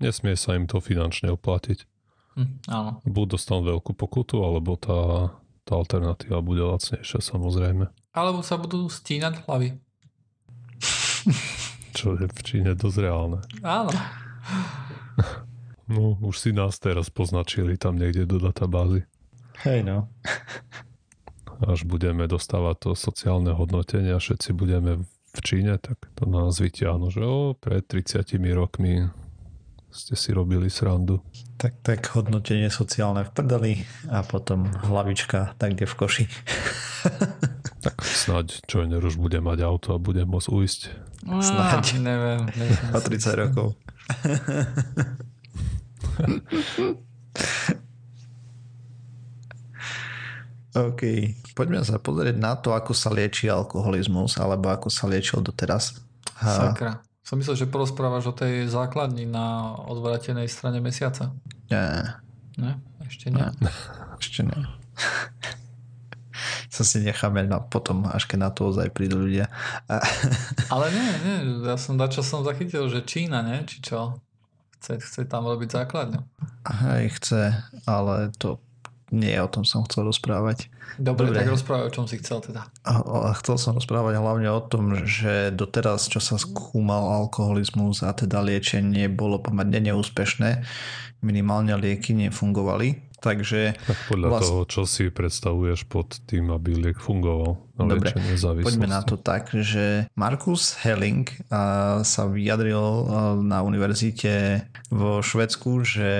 [0.00, 1.84] Nesmie sa im to finančne oplatiť.
[2.38, 2.90] Hm, áno.
[3.04, 5.32] Buď dostanú veľkú pokutu, alebo tá,
[5.66, 7.90] tá alternatíva bude lacnejšia samozrejme.
[8.14, 9.78] Alebo sa budú stínať hlavy.
[11.96, 13.38] Čo je v Číne dosť reálne.
[13.60, 13.90] Áno.
[15.90, 19.10] No, už si nás teraz poznačili tam niekde do databázy.
[19.66, 20.06] Hej no.
[21.66, 25.02] Až budeme dostávať to sociálne hodnotenie a všetci budeme
[25.34, 29.10] v Číne, tak to nás vyťahnu, že o, pred 30 rokmi
[29.90, 31.20] ste si robili srandu.
[31.60, 33.72] Tak, tak hodnotenie sociálne v prdeli
[34.08, 36.24] a potom hlavička tak, kde v koši.
[37.84, 40.80] tak Snáď Joiner už bude mať auto a bude môcť ujsť.
[41.28, 42.00] No, Snáď.
[42.00, 42.48] neviem.
[42.56, 42.92] neviem.
[42.96, 43.76] O 30 rokov.
[50.70, 51.02] OK,
[51.58, 55.98] poďme sa pozrieť na to, ako sa lieči alkoholizmus, alebo ako sa liečil doteraz.
[56.38, 57.02] Sakra.
[57.20, 61.30] Som myslel, že porozprávaš o tej základni na odvratenej strane mesiaca.
[61.70, 61.86] nie,
[62.58, 62.76] Ne?
[63.06, 63.44] Ešte nie.
[64.22, 64.60] ešte nie.
[66.70, 69.50] Sa si necháme na potom, až keď na to ozaj prídu ľudia.
[70.72, 71.36] Ale nie, nie.
[71.66, 73.66] Ja som dačo som zachytil, že Čína, ne?
[73.66, 74.20] Či čo?
[74.80, 76.24] Chce, chce tam robiť základňu.
[76.64, 77.52] hej, chce,
[77.84, 78.56] ale to
[79.10, 80.70] nie o tom som chcel rozprávať.
[80.98, 81.38] Dobre, Dobre.
[81.42, 82.66] tak rozprávaj, o čom si chcel teda.
[82.82, 88.10] A, a chcel som rozprávať hlavne o tom, že doteraz, čo sa skúmal alkoholizmus a
[88.10, 90.66] teda liečenie bolo pomerne neúspešné,
[91.22, 96.98] minimálne lieky nefungovali, takže Tak podľa Vlast- toho, čo si predstavuješ pod tým, aby liek
[96.98, 98.12] fungoval na Dobre,
[98.60, 103.02] poďme na to tak, že Markus Helling a, sa vyjadril a,
[103.40, 106.10] na univerzite vo Švedsku, že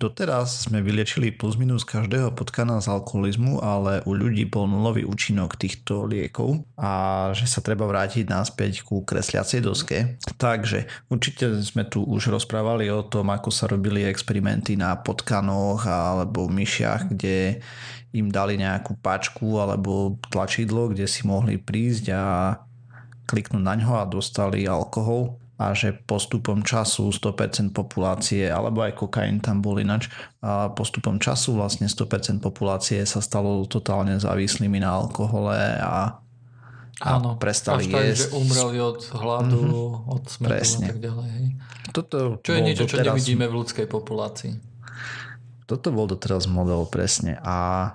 [0.00, 5.60] doteraz sme vyliečili plus minus každého potkana z alkoholizmu, ale u ľudí bol nulový účinok
[5.60, 10.16] týchto liekov a že sa treba vrátiť naspäť ku kresliacej doske.
[10.40, 16.48] Takže určite sme tu už rozprávali o tom, ako sa robili experimenty na potkanoch alebo
[16.48, 17.60] myšiach, kde
[18.14, 22.22] im dali nejakú pačku alebo tlačidlo, kde si mohli prísť a
[23.26, 29.38] kliknúť na ňo a dostali alkohol a že postupom času 100% populácie, alebo aj kokain
[29.38, 35.54] tam bol inač, a postupom času vlastne 100% populácie sa stalo totálne závislými na alkohole
[35.78, 36.18] a,
[36.98, 37.38] a Áno.
[37.38, 38.18] prestali Až tak, jesť.
[38.18, 39.62] že umreli od hladu,
[40.04, 40.86] od smetu Presne.
[40.86, 41.28] a tak ďalej.
[41.30, 41.46] Hej.
[41.94, 44.52] Toto Čo je niečo, čo doteraz- nevidíme v ľudskej populácii.
[45.64, 47.88] Toto bol doteraz model presne a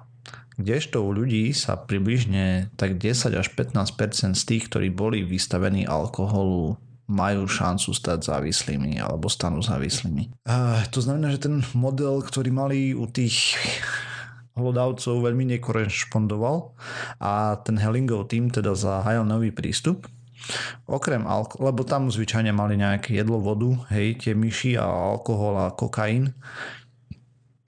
[0.59, 6.75] kdežto u ľudí sa približne tak 10 až 15% z tých, ktorí boli vystavení alkoholu
[7.09, 10.45] majú šancu stať závislými alebo stanú závislými.
[10.45, 13.57] Uh, to znamená, že ten model, ktorý mali u tých
[14.53, 16.77] hlodavcov veľmi nekorešpondoval
[17.17, 20.05] a ten Hellingov tým teda zahájal nový prístup
[20.89, 25.67] Okrem alko- lebo tam zvyčajne mali nejaké jedlo, vodu, hej, tie myši a alkohol a
[25.75, 26.33] kokain.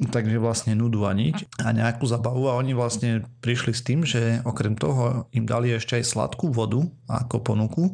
[0.01, 4.41] Takže vlastne nudu a nič a nejakú zabavu a oni vlastne prišli s tým, že
[4.41, 7.93] okrem toho im dali ešte aj sladkú vodu ako ponuku,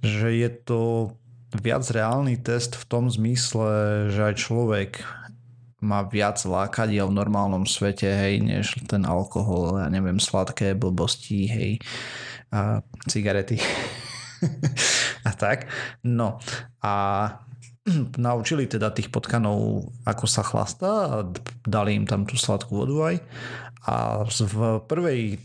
[0.00, 0.80] že je to
[1.60, 3.68] viac reálny test v tom zmysle,
[4.08, 4.90] že aj človek
[5.84, 11.72] má viac lákadiel v normálnom svete, hej, než ten alkohol, ja neviem, sladké blbosti, hej,
[12.48, 13.60] a cigarety
[15.28, 15.68] a tak.
[16.00, 16.40] No
[16.80, 16.94] a
[18.18, 21.16] naučili teda tých potkanov, ako sa chlastá a
[21.62, 23.16] dali im tam tú sladkú vodu aj.
[23.86, 23.94] A
[24.26, 25.38] v prvej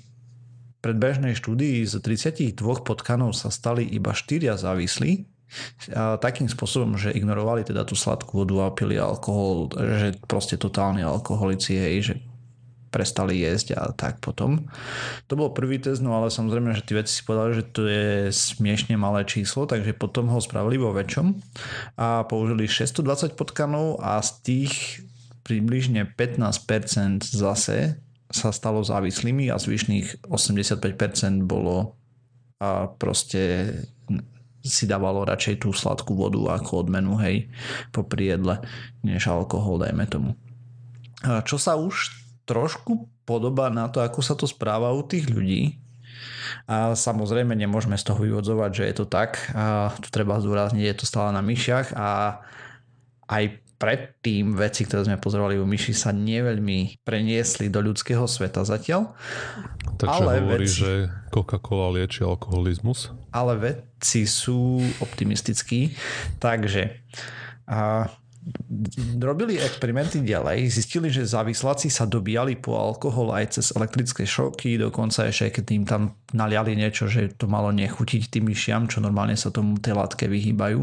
[0.82, 5.30] predbežnej štúdii z 32 potkanov sa stali iba 4 závislí
[5.91, 11.04] a takým spôsobom, že ignorovali teda tú sladkú vodu a pili alkohol, že proste totálni
[11.04, 12.13] alkoholici, hej, že
[12.91, 14.67] prestali jesť a tak potom.
[15.32, 18.30] To bol prvý test, no ale samozrejme, že tí veci si povedali, že to je
[18.30, 21.34] smiešne malé číslo, takže potom ho spravili vo väčšom
[21.95, 24.73] a použili 620 potkanov a z tých
[25.47, 27.97] približne 15% zase
[28.32, 31.95] sa stalo závislými a zvyšných 85% bolo
[32.62, 33.73] a proste
[34.62, 37.49] si dávalo radšej tú sladkú vodu ako odmenu, hej,
[37.89, 38.62] po jedle,
[39.01, 40.38] než alkohol, dajme tomu.
[41.25, 42.13] A čo sa už
[42.45, 45.80] trošku podobá na to, ako sa to správa u tých ľudí.
[46.67, 49.39] A samozrejme nemôžeme z toho vyvodzovať, že je to tak.
[49.56, 52.41] A tu treba zdôrazniť, je to stále na myšiach a
[53.32, 53.43] aj
[53.82, 59.17] predtým veci, ktoré sme pozorovali u myši sa neveľmi preniesli do ľudského sveta zatiaľ.
[59.97, 60.93] Takže Ale hovorí, veci- že
[61.34, 63.10] Coca-Cola lieči alkoholizmus.
[63.34, 65.97] ale vedci sú optimistickí,
[66.38, 67.01] takže
[67.65, 68.06] a,
[69.21, 75.30] robili experimenty ďalej, zistili, že závisláci sa dobíjali po alkohol aj cez elektrické šoky, dokonca
[75.30, 76.01] ešte keď im tam
[76.34, 80.82] naliali niečo, že to malo nechutiť tým myšiam, čo normálne sa tomu tej látke vyhýbajú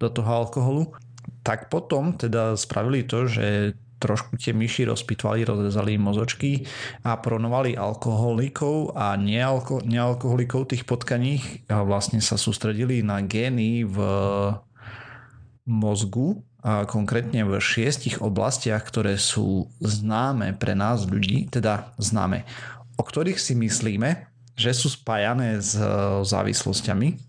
[0.00, 0.96] do toho alkoholu.
[1.44, 6.68] Tak potom teda spravili to, že trošku tie myši rozpitvali, rozrezali im mozočky
[7.04, 13.96] a pronovali alkoholikov a nealko- nealkoholikov tých potkaní a vlastne sa sústredili na gény v
[15.66, 22.42] mozgu konkrétne v šiestich oblastiach, ktoré sú známe pre nás ľudí, teda známe,
[22.98, 24.26] o ktorých si myslíme,
[24.58, 25.84] že sú spájané s e,
[26.26, 27.22] závislosťami.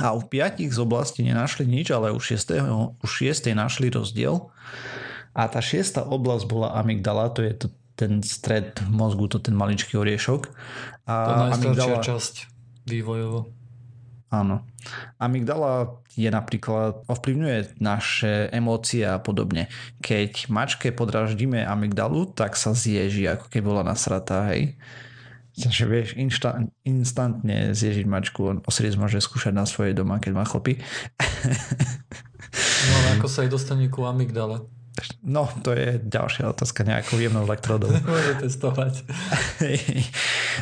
[0.00, 2.64] A v piatich z oblasti nenašli nič, ale u šiestej,
[2.96, 4.48] u šiestej našli rozdiel.
[5.36, 9.52] A tá šiesta oblasť bola amygdala, to je to, ten stred v mozgu, to ten
[9.52, 10.48] maličký oriešok.
[11.04, 11.98] A to najstaršia amygdala...
[12.00, 12.34] časť
[12.88, 13.59] vývojovo.
[14.30, 14.62] Áno.
[15.18, 19.66] Amygdala je napríklad, ovplyvňuje naše emócie a podobne.
[19.98, 24.78] Keď mačke podraždíme amygdalu, tak sa zježí, ako keď bola nasratá, hej.
[25.58, 28.62] Takže vieš, inšta, instantne zježiť mačku.
[28.64, 30.78] Osiris môže skúšať na svojej doma, keď má chlopy.
[32.80, 34.64] No ale ako sa jej dostane ku amygdale?
[35.22, 37.92] No, to je ďalšia otázka nejakou jemnou elektrodou.
[38.08, 39.04] Môže testovať.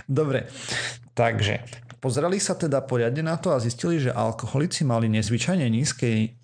[0.08, 0.48] Dobre,
[1.14, 1.62] takže
[1.98, 6.38] Pozreli sa teda poriadne na to a zistili, že alkoholici mali nezvyčajne nízkej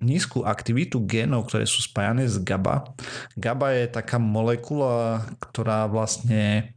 [0.00, 2.96] nízku aktivitu génov, ktoré sú spájane s GABA.
[3.36, 6.72] GABA je taká molekula, ktorá vlastne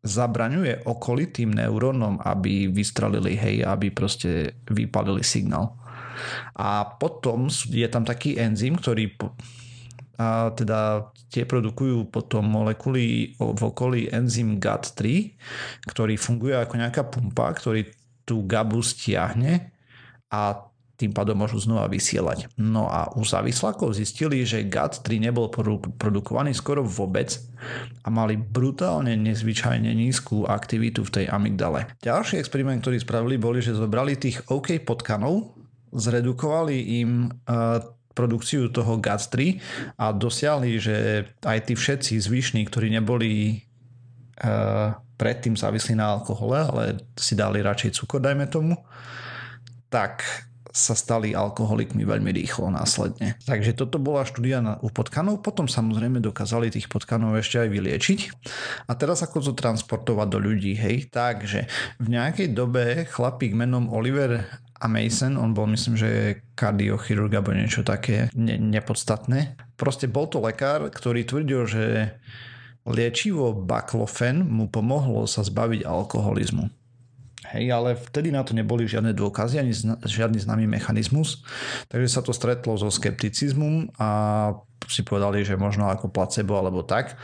[0.00, 5.76] zabraňuje okolitým neurónom, aby vystrelili, hej, aby proste vypalili signál.
[6.56, 9.12] A potom je tam taký enzym, ktorý
[10.18, 15.30] a teda tie produkujú potom molekuly v okolí enzym GAT3,
[15.86, 17.86] ktorý funguje ako nejaká pumpa, ktorý
[18.26, 19.70] tú GABu stiahne
[20.28, 22.50] a tým pádom môžu znova vysielať.
[22.58, 25.46] No a u závislákov zistili, že GAT3 nebol
[25.94, 27.38] produkovaný skoro vôbec
[28.02, 31.86] a mali brutálne nezvyčajne nízku aktivitu v tej amygdale.
[32.02, 35.54] Ďalší experiment, ktorý spravili, boli, že zobrali tých OK potkanov,
[35.94, 37.78] zredukovali im uh,
[38.18, 39.62] produkciu toho GAT3
[39.94, 40.96] a dosiahli, že
[41.46, 43.62] aj tí všetci zvyšní, ktorí neboli
[44.42, 46.82] uh, predtým závislí na alkohole, ale
[47.14, 48.74] si dali radšej cukor, dajme tomu,
[49.86, 50.26] tak
[50.78, 53.34] sa stali alkoholikmi veľmi rýchlo následne.
[53.42, 58.20] Takže toto bola štúdia u potkanov, potom samozrejme dokázali tých potkanov ešte aj vyliečiť.
[58.86, 61.10] A teraz ako to transportovať do ľudí, hej?
[61.10, 61.66] Takže
[61.98, 64.46] v nejakej dobe chlapík menom Oliver
[64.78, 69.58] a Mason, on bol myslím, že kardiochirurg alebo niečo také ne- nepodstatné.
[69.74, 71.84] Proste bol to lekár, ktorý tvrdil, že
[72.86, 76.70] liečivo baklofen mu pomohlo sa zbaviť alkoholizmu.
[77.48, 81.40] Hej, ale vtedy na to neboli žiadne dôkazy, ani zna, žiadny známy mechanizmus,
[81.88, 84.08] takže sa to stretlo so skepticizmom a
[84.88, 87.16] si povedali, že možno ako placebo alebo tak.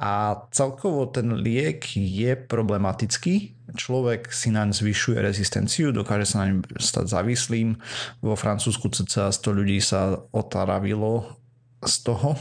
[0.00, 3.56] A celkovo ten liek je problematický.
[3.76, 7.76] Človek si naň zvyšuje rezistenciu, dokáže sa naň stať závislým.
[8.24, 11.28] Vo Francúzsku cca 100 ľudí sa otaravilo
[11.84, 12.36] z toho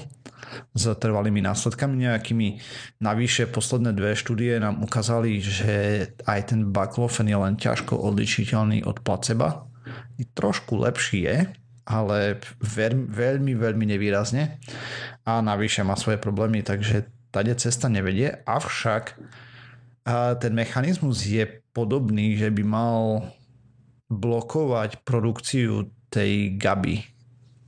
[0.73, 2.47] s trvalými následkami nejakými.
[3.01, 9.01] Navyše posledné dve štúdie nám ukázali, že aj ten baklofen je len ťažko odličiteľný od
[9.01, 9.67] placeba.
[10.33, 11.37] Trošku lepší je,
[11.83, 14.57] ale veľmi, veľmi, veľmi nevýrazne
[15.27, 19.19] a navyše má svoje problémy, takže tade cesta nevedie, avšak
[20.39, 21.43] ten mechanizmus je
[21.75, 23.27] podobný, že by mal
[24.07, 27.03] blokovať produkciu tej gaby,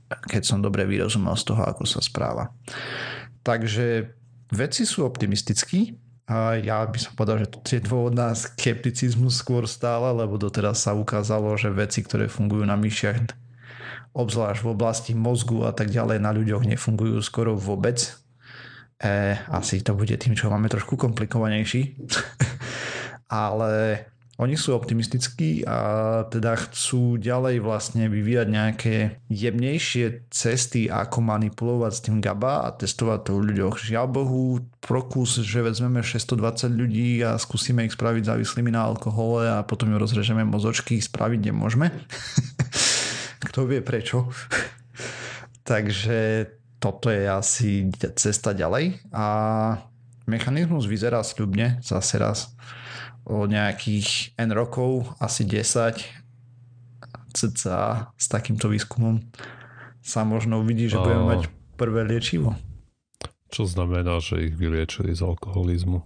[0.08, 2.54] keď som dobre vyrozumel z toho, ako sa správa.
[3.42, 4.10] Takže
[4.50, 5.94] veci sú optimistickí
[6.26, 10.94] a ja by som povedal, že je dôvod na skepticizmus skôr stále, lebo doteraz sa
[10.94, 13.30] ukázalo, že veci, ktoré fungujú na myšiach,
[14.10, 18.16] obzvlášť v oblasti mozgu a tak ďalej, na ľuďoch nefungujú skoro vôbec.
[18.98, 21.94] E, asi to bude tým, čo máme trošku komplikovanejší.
[23.30, 25.78] Ale oni sú optimistickí a
[26.28, 28.94] teda chcú ďalej vlastne vyvíjať nejaké
[29.32, 33.80] jemnejšie cesty, ako manipulovať s tým GABA a testovať to u ľuďoch.
[33.80, 39.64] Žiaľ Bohu, prokus, že vezmeme 620 ľudí a skúsime ich spraviť závislými na alkohole a
[39.64, 41.88] potom ju rozrežeme mozočky, spraviť nemôžeme.
[43.48, 44.28] Kto vie prečo.
[45.70, 46.44] Takže
[46.76, 47.88] toto je asi
[48.20, 49.26] cesta ďalej a
[50.28, 52.52] mechanizmus vyzerá sľubne zase raz
[53.26, 56.26] o nejakých N rokov, asi 10
[57.36, 59.20] cca s takýmto výskumom
[60.00, 61.40] sa možno uvidí, že budeme mať
[61.76, 62.54] prvé liečivo.
[63.50, 66.00] Čo znamená, že ich vyliečili z alkoholizmu?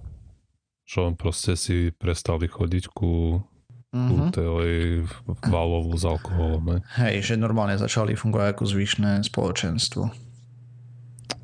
[0.89, 3.45] Že on proste si prestali chodiť ku
[3.93, 5.47] mm-hmm.
[5.47, 6.65] válovu s alkoholom.
[6.67, 6.79] Ne?
[6.99, 10.11] Hej, že normálne začali fungovať ako zvyšné spoločenstvo.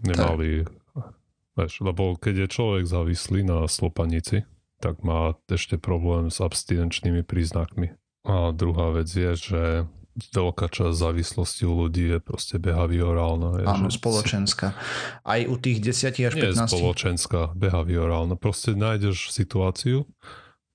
[0.03, 0.67] Nemali,
[1.55, 1.71] tak.
[1.85, 4.45] lebo keď je človek závislý na slopanici,
[4.87, 7.99] tak má ešte problém s abstinenčnými príznakmi.
[8.23, 9.63] A druhá vec je, že
[10.17, 13.63] veľká časť závislosti u ľudí je proste behaviorálna.
[13.63, 14.79] Je, Áno, že spoločenská.
[15.27, 16.55] Aj u tých 10 až 15.
[16.55, 18.39] Nie spoločenská, behaviorálna.
[18.39, 20.07] Proste nájdeš situáciu,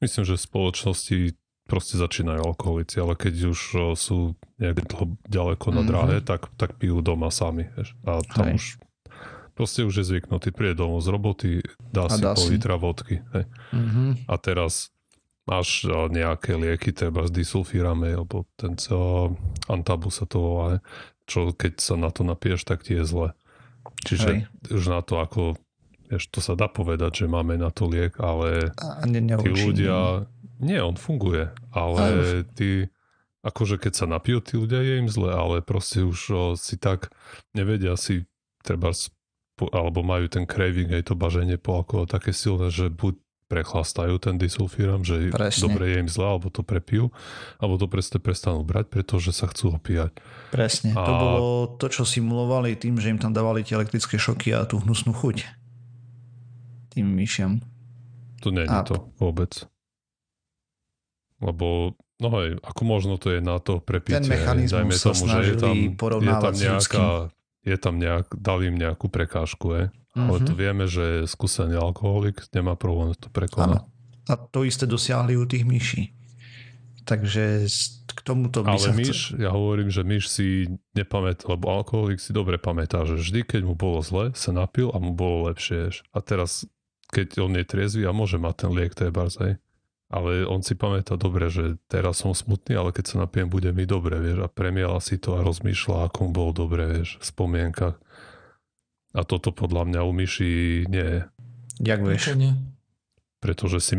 [0.03, 1.17] myslím, že v spoločnosti
[1.65, 3.59] proste začínajú alkoholici, ale keď už
[3.95, 4.91] sú nejak
[5.31, 6.27] ďaleko na dráhe, mm-hmm.
[6.27, 7.71] tak, tak pijú doma sami.
[7.79, 7.95] Vieš.
[8.03, 8.55] A tam Hej.
[8.59, 8.65] už
[9.61, 11.49] proste už je zvyknutý, príde domov z roboty,
[11.93, 12.57] dá a si dá pol si.
[12.57, 13.21] litra vodky.
[13.29, 13.45] Hej.
[13.69, 14.09] Mm-hmm.
[14.25, 14.89] A teraz
[15.45, 19.29] máš nejaké lieky, treba z disulfírame, alebo ten co,
[19.69, 20.81] antabu sa to volá,
[21.29, 23.37] čo keď sa na to napieš, tak ti je zle.
[24.01, 24.73] Čiže Hej.
[24.73, 25.61] už na to, ako
[26.09, 30.25] vieš, to sa dá povedať, že máme na to liek, ale A ne, tí ľudia...
[30.57, 32.01] Nie, on funguje, ale
[32.57, 32.89] tí,
[33.45, 37.13] akože keď sa napijú, tí ľudia je im zle, ale proste už si tak
[37.53, 38.25] nevedia si
[38.61, 38.93] treba
[39.69, 43.19] alebo majú ten craving, aj to baženie po alkoholu také silné, že buď
[43.51, 45.67] prechlastajú ten disulfíram, že Presne.
[45.67, 47.11] dobre je im zle, alebo to prepijú,
[47.59, 50.15] alebo to presne prestanú brať, pretože sa chcú opíjať.
[50.55, 50.95] Presne.
[50.95, 51.03] A...
[51.03, 54.79] To bolo to, čo simulovali tým, že im tam dávali tie elektrické šoky a tú
[54.79, 55.51] hnusnú chuť.
[56.95, 57.59] Tým myšiam.
[58.39, 58.87] To nie je a...
[58.87, 59.67] to vôbec.
[61.43, 64.21] Lebo No hej, ako možno to je na to prepitie.
[64.21, 67.05] Ten mechanizmus sa tomu, že je tam, je tam nejaká,
[67.61, 69.83] je tam nejak, dali im nejakú prekážku, je.
[70.11, 70.27] Mm-hmm.
[70.27, 70.59] ale to mhm.
[70.59, 73.87] vieme, že skúsený alkoholik nemá problém to prekonať.
[74.27, 76.11] A to isté dosiahli u tých myší.
[77.07, 77.65] Takže
[78.11, 79.41] k tomuto by Ale sa myš, chce...
[79.41, 80.47] ja hovorím, že myš si
[80.93, 85.01] nepamätá, lebo alkoholik si dobre pamätá, že vždy, keď mu bolo zle, sa napil a
[85.01, 86.03] mu bolo lepšie.
[86.13, 86.67] A teraz,
[87.09, 89.51] keď on je triezvy a môže mať ten liek, to je barzaj
[90.11, 93.87] ale on si pamätá dobre, že teraz som smutný, ale keď sa napijem, bude mi
[93.87, 97.95] dobre, vieš, a premiala si to a rozmýšľa, ako mu bolo dobre, vieš, v spomienkach.
[99.15, 100.51] A toto podľa mňa u myši
[100.91, 101.19] nie je.
[101.79, 102.35] Jak vieš?
[102.35, 102.59] Nie.
[103.39, 103.95] Pretože si,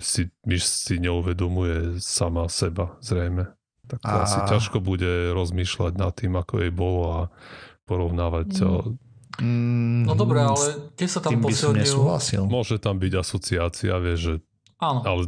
[0.00, 3.52] si myš si neuvedomuje sama seba, zrejme.
[3.84, 4.24] Tak to a...
[4.24, 7.20] asi ťažko bude rozmýšľať nad tým, ako jej bolo a
[7.84, 8.48] porovnávať
[9.40, 10.04] mm.
[10.06, 12.44] No dobré, ale kde sa tam posilňujú?
[12.46, 14.34] Môže tam byť asociácia, vieš, že
[14.80, 15.00] Áno.
[15.04, 15.22] Ale,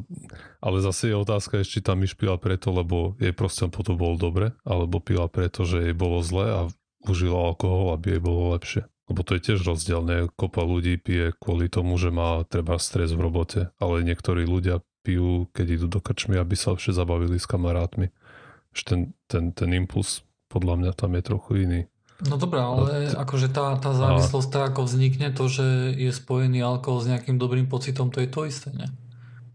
[0.64, 4.56] ale zase je otázka, ešte tam myš pila preto, lebo jej proste potom bolo dobre,
[4.64, 6.60] alebo pila preto, že jej bolo zle a
[7.04, 8.82] užila alkohol, aby jej bolo lepšie.
[9.12, 10.32] Lebo to je tiež rozdielne.
[10.40, 15.50] Kopa ľudí pije kvôli tomu, že má treba stres v robote, ale niektorí ľudia pijú,
[15.52, 18.08] keď idú do krčmy, aby sa lepšie zabavili s kamarátmi.
[18.72, 21.80] Ten, ten, ten impuls podľa mňa tam je trochu iný.
[22.22, 27.02] No dobré, ale akože tá, tá závislosť, tá ako vznikne, to, že je spojený alkohol
[27.02, 28.86] s nejakým dobrým pocitom, to je to isté, nie?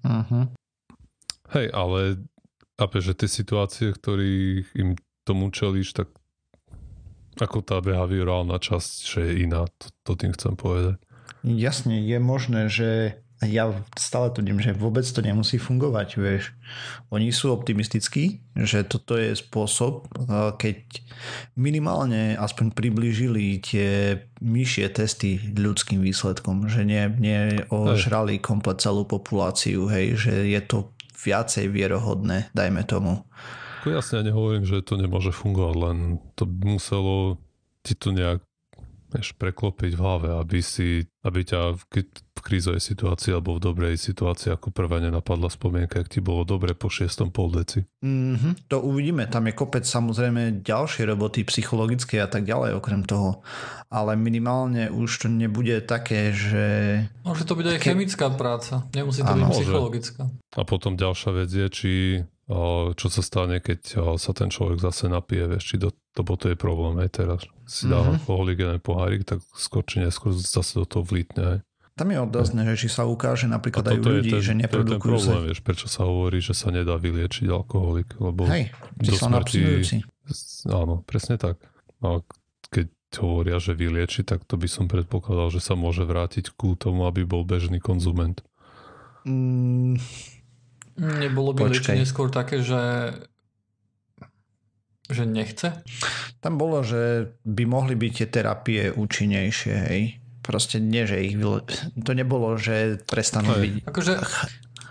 [0.07, 0.47] Uh-huh.
[1.51, 2.23] Hej, ale
[2.79, 4.95] ape, že tie situácie, ktorých im
[5.27, 6.07] tomu čelíš, tak
[7.37, 10.97] ako tá behaviorálna časť, že je iná, to, to tým chcem povedať.
[11.43, 16.57] Jasne, je možné, že ja stále tvrdím, že vôbec to nemusí fungovať, vieš.
[17.13, 20.09] Oni sú optimistickí, že toto je spôsob,
[20.57, 20.77] keď
[21.53, 29.85] minimálne aspoň priblížili tie myšie testy ľudským výsledkom, že nie, nie ožrali komplet celú populáciu,
[29.85, 33.21] hej, že je to viacej vierohodné, dajme tomu.
[33.85, 35.97] Jasne, ja nehovorím, že to nemôže fungovať, len
[36.33, 37.37] to muselo
[37.85, 38.43] ti to nejak
[39.13, 41.83] vieš, preklopiť v hlave, aby si, aby ťa v
[42.47, 46.87] krízovej situácii alebo v dobrej situácii ako prvá nenapadla spomienka, ak ti bolo dobre po
[46.87, 47.83] šiestom pol deci.
[47.99, 53.43] Mm-hmm, to uvidíme, tam je kopec samozrejme ďalšie roboty psychologické a tak ďalej okrem toho,
[53.91, 56.65] ale minimálne už to nebude také, že...
[57.27, 59.51] Môže to byť aj chemická práca, nemusí to ano.
[59.51, 60.23] byť psychologická.
[60.55, 61.91] A potom ďalšia vec je, či
[62.95, 66.55] čo sa stane, keď sa ten človek zase napije, vieš, či do, lebo to je
[66.55, 67.41] problém aj teraz.
[67.67, 68.23] Si dá mm-hmm.
[68.23, 71.57] alkoholik jeden pohárik, tak skôr či neskôr zase do toho vlítne aj.
[71.97, 75.25] Tam je otázne, že či sa ukáže napríklad aj ľudí, ten, že neprodukujú to je
[75.25, 75.47] ten problém, sa...
[75.49, 78.69] vieš, prečo sa hovorí, že sa nedá vyliečiť alkoholik, lebo Hej,
[79.01, 79.81] do smrti...
[80.69, 81.57] Áno, presne tak.
[82.05, 82.21] A
[82.69, 87.09] keď hovoria, že vylieči, tak to by som predpokladal, že sa môže vrátiť ku tomu,
[87.09, 88.45] aby bol bežný konzument.
[89.25, 89.97] Mm,
[90.97, 93.13] Nebolo by liečenie skôr také, že
[95.07, 95.71] že nechce?
[96.43, 100.19] Tam bolo, že by mohli byť tie terapie účinnejšie, hej.
[100.47, 101.59] Proste nie, že ich vyle...
[101.99, 103.83] To nebolo, že prestanú byť...
[103.83, 104.13] Akože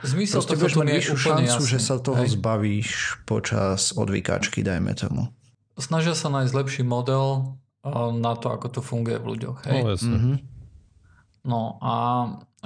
[0.05, 1.73] zmysel Proste budeš mať vyššiu šancu, jasný.
[1.73, 2.37] že sa toho hej.
[2.37, 2.91] zbavíš
[3.25, 5.33] počas odvykačky, dajme tomu.
[5.81, 7.57] Snažia sa nájsť lepší model
[8.21, 9.59] na to, ako to funguje v ľuďoch.
[9.65, 9.81] Hej?
[9.81, 10.17] No, jasne.
[10.17, 10.37] Mm-hmm.
[11.49, 11.95] no a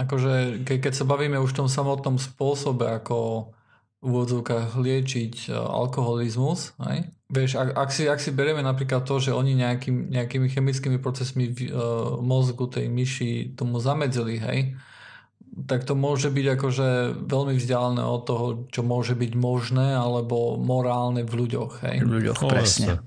[0.01, 3.51] akože ke, keď sa bavíme už v tom samotnom spôsobe, ako
[4.01, 7.05] v úvodzovkách liečiť e, alkoholizmus, hej?
[7.31, 11.47] Vieš, ak, ak, si, ak si berieme napríklad to, že oni nejakým, nejakými chemickými procesmi
[11.55, 14.75] v uh, mozgu tej myši tomu zamedzili, hej,
[15.67, 16.89] tak to môže byť akože
[17.27, 21.87] veľmi vzdialené od toho, čo môže byť možné alebo morálne v ľuďoch.
[21.87, 21.97] Hej.
[22.03, 22.99] V ľuďoch, presne.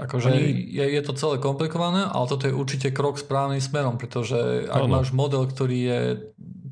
[0.00, 0.72] Akože Oni...
[0.72, 4.92] je, je to celé komplikované, ale toto je určite krok správnym smerom, pretože ak ano.
[5.00, 6.00] máš model, ktorý je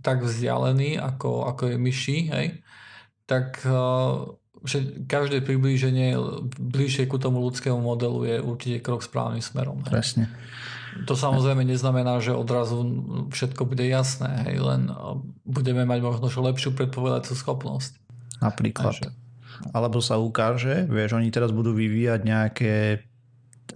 [0.00, 2.46] tak vzdialený, ako, ako je myši, hej,
[3.28, 6.18] tak uh, že každé priblíženie
[6.58, 9.82] bližšie ku tomu ľudskému modelu je určite krok správnym smerom.
[9.86, 9.92] Hej.
[9.92, 10.24] Presne.
[11.06, 12.82] To samozrejme neznamená, že odrazu
[13.30, 14.90] všetko bude jasné, hej, len
[15.46, 17.94] budeme mať možno lepšiu predpovedacú schopnosť.
[18.42, 18.98] Napríklad.
[18.98, 19.08] Takže.
[19.74, 22.74] Alebo sa ukáže, vieš, oni teraz budú vyvíjať nejaké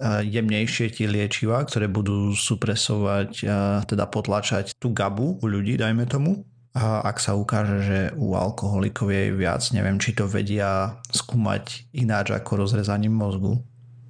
[0.03, 3.45] jemnejšie tie liečiva, ktoré budú supresovať,
[3.87, 6.43] teda potlačať tú gabu u ľudí, dajme tomu.
[6.72, 12.32] A ak sa ukáže, že u alkoholikov je viac, neviem, či to vedia skúmať ináč
[12.32, 13.60] ako rozrezaním mozgu.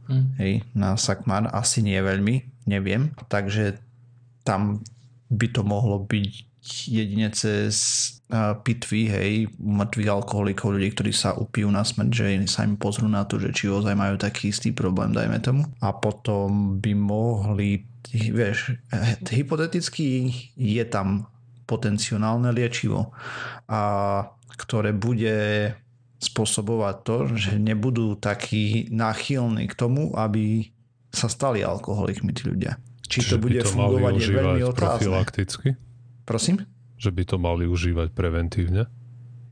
[0.06, 0.24] Hm.
[0.38, 3.10] Hej, na Sakman asi nie veľmi, neviem.
[3.26, 3.82] Takže
[4.46, 4.82] tam
[5.26, 6.30] by to mohlo byť
[6.86, 7.74] jedine cez
[8.62, 13.26] pitvy, hej, mŕtvych alkoholikov, ľudí, ktorí sa upijú na smrť, že sa im pozrú na
[13.26, 15.62] to, že či ozaj majú taký istý problém, dajme tomu.
[15.82, 17.82] A potom by mohli,
[18.14, 18.78] vieš,
[19.26, 21.26] hypoteticky je tam
[21.66, 23.14] potenciálne liečivo,
[23.68, 23.80] a
[24.58, 25.70] ktoré bude
[26.22, 30.70] spôsobovať to, že nebudú takí náchylní k tomu, aby
[31.10, 32.78] sa stali alkoholikmi tí ľudia.
[33.10, 35.16] Či Čiže to bude to fungovať je veľmi otázne.
[36.22, 36.64] Prosím?
[36.96, 38.86] Že by to mali užívať preventívne?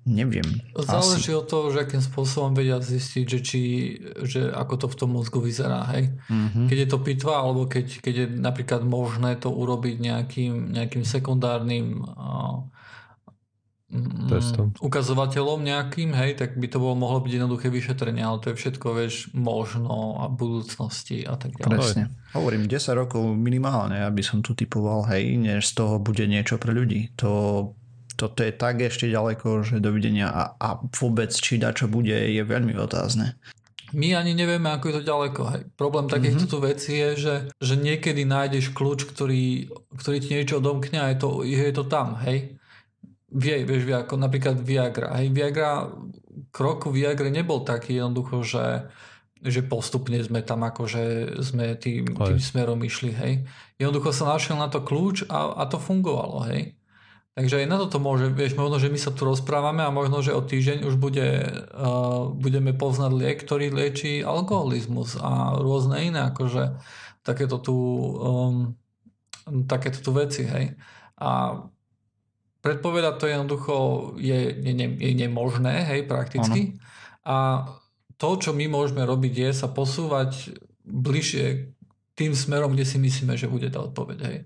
[0.09, 0.65] Neviem.
[0.73, 3.61] Záleží od toho, že akým spôsobom vedia zistiť, že, či,
[4.25, 5.85] že ako to v tom mozgu vyzerá.
[5.93, 6.17] Hej?
[6.27, 6.67] Mm-hmm.
[6.73, 12.01] Keď je to pitva, alebo keď, keď je napríklad možné to urobiť nejakým, nejakým sekundárnym
[12.01, 12.65] uh,
[14.31, 14.71] testom.
[14.79, 18.87] ukazovateľom nejakým, hej, tak by to bolo mohlo byť jednoduché vyšetrenie, ale to je všetko,
[18.95, 21.75] vieš, možno a budúcnosti a tak ďalej.
[21.75, 22.05] Presne.
[22.31, 26.71] Hovorím, 10 rokov minimálne, aby som tu typoval, hej, než z toho bude niečo pre
[26.71, 27.11] ľudí.
[27.19, 27.75] To,
[28.21, 32.43] toto je tak ešte ďaleko, že dovidenia a, a vôbec či da čo bude je
[32.45, 33.41] veľmi otázne.
[33.97, 35.41] My ani nevieme, ako je to ďaleko.
[35.51, 35.63] Hej.
[35.75, 36.69] Problém takýchto mm-hmm.
[36.71, 41.43] vecí je, že, že niekedy nájdeš kľúč, ktorý, ktorý ti niečo odomkne a je to,
[41.43, 42.21] je to tam.
[42.23, 42.61] Hej
[43.31, 45.15] vie, vieš, vie, ako napríklad Viagra.
[45.19, 45.87] Hej, Viagra,
[46.51, 48.91] krok Viagra nebol taký jednoducho, že,
[49.39, 53.33] že postupne sme tam akože sme tým, tým smerom išli, hej.
[53.79, 56.75] Jednoducho sa našiel na to kľúč a, a to fungovalo, hej.
[57.39, 60.35] Takže aj na toto môže, vieš, možno, že my sa tu rozprávame a možno, že
[60.35, 66.83] o týždeň už bude, uh, budeme poznať liek, ktorý lieči alkoholizmus a rôzne iné, akože
[67.23, 67.77] takéto tu,
[68.19, 68.75] um,
[69.65, 70.75] takéto tu veci, hej.
[71.23, 71.63] A
[72.61, 73.75] Predpovedať to jednoducho
[74.21, 76.77] je, je, je nemožné, hej, prakticky.
[76.77, 76.81] Ano.
[77.25, 77.37] A
[78.21, 81.73] to, čo my môžeme robiť, je sa posúvať bližšie
[82.15, 84.19] tým smerom, kde si myslíme, že bude tá odpoveď.
[84.27, 84.39] Hej.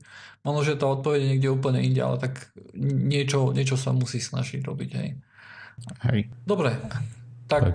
[0.45, 4.61] Možno, že tá odpoveď je niekde úplne inde, ale tak niečo, niečo sa musí snažiť
[4.61, 4.91] robiť.
[4.95, 5.09] Hej.
[6.07, 6.21] Hej.
[6.45, 6.77] Dobre,
[7.49, 7.75] tak...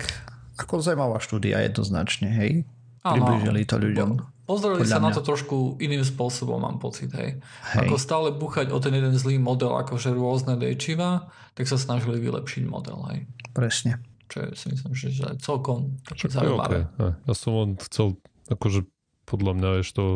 [0.60, 2.68] Ako zaujímavá štúdia jednoznačne, hej?
[3.00, 4.10] Približili to ľuďom.
[4.44, 5.06] Pozreli sa mňa.
[5.08, 7.08] na to trošku iným spôsobom, mám pocit.
[7.14, 7.38] Hej.
[7.72, 7.86] Hej.
[7.86, 12.66] Ako stále buchať o ten jeden zlý model, akože rôzne liečiva, tak sa snažili vylepšiť
[12.66, 12.98] model.
[13.14, 13.30] Hej.
[13.54, 14.02] Presne.
[14.26, 16.86] Čo je, si myslím, že je celkom zaujímavé.
[16.98, 17.14] Okay.
[17.24, 18.18] Ja som len chcel,
[18.50, 18.84] akože
[19.30, 20.06] podľa mňa je to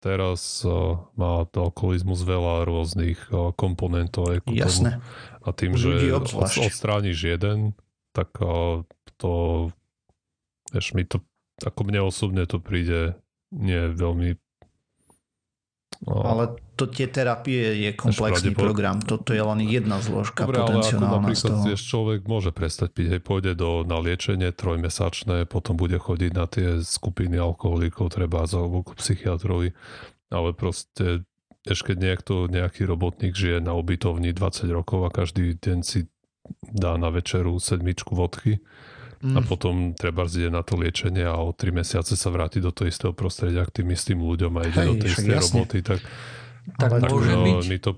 [0.00, 4.32] teraz uh, má to alkoholizmus veľa rôznych uh, komponentov.
[4.32, 5.00] Aj Jasné.
[5.00, 5.44] Tomu.
[5.44, 7.76] A tým, že od, odstrániš jeden,
[8.16, 8.84] tak uh,
[9.20, 9.32] to,
[10.72, 11.20] vieš, mi to,
[11.60, 13.16] ako mne osobne to príde
[13.52, 14.36] nie veľmi
[16.10, 18.98] ale to tie terapie je komplexný program.
[18.98, 21.62] Toto je len jedna zložka Dobre, potenciálna ale ako z toho.
[21.78, 26.82] človek môže prestať piť, hej, pôjde do, na liečenie trojmesačné, potom bude chodiť na tie
[26.82, 29.70] skupiny alkoholikov, treba za k psychiatrovi,
[30.34, 31.22] ale proste
[31.64, 36.10] ešte keď niekto, nejaký robotník žije na ubytovni 20 rokov a každý deň si
[36.60, 38.60] dá na večeru sedmičku vodky,
[39.24, 39.36] mm.
[39.36, 42.92] a potom treba ide na to liečenie a o 3 mesiace sa vráti do toho
[42.92, 46.00] istého prostredia k tým istým ľuďom a ide Hej, do tej istej roboty, tak,
[46.80, 47.60] tak, tak môže no, byť...
[47.68, 47.90] my to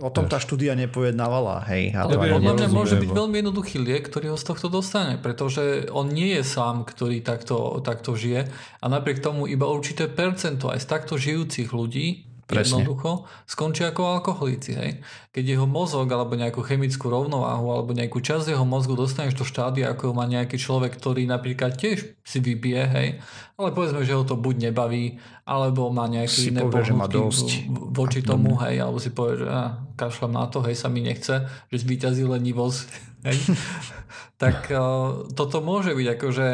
[0.00, 1.92] O tom tá štúdia nepojednávala, hej.
[1.92, 6.08] Ale podľa mňa môže byť veľmi jednoduchý liek, ktorý ho z tohto dostane, pretože on
[6.08, 8.48] nie je sám, ktorý takto, takto žije
[8.80, 12.84] a napriek tomu iba určité percento aj z takto žijúcich ľudí Presne.
[12.84, 14.76] Jednoducho skončí ako alkoholici.
[14.76, 15.00] Hej?
[15.32, 19.88] Keď jeho mozog alebo nejakú chemickú rovnováhu alebo nejakú časť jeho mozgu dostaneš do štádia,
[19.88, 23.08] ako má nejaký človek, ktorý napríklad tiež si vybije, hej?
[23.56, 27.70] ale povedzme, že ho to buď nebaví, alebo má nejaké iné povie, že má dosť.
[27.70, 31.46] voči tomu, hej, alebo si povie, že ah, kašľam na to, hej, sa mi nechce,
[31.70, 32.88] že zvýťazí lenivosť.
[33.22, 33.38] Hej?
[34.34, 36.48] tak uh, toto môže byť akože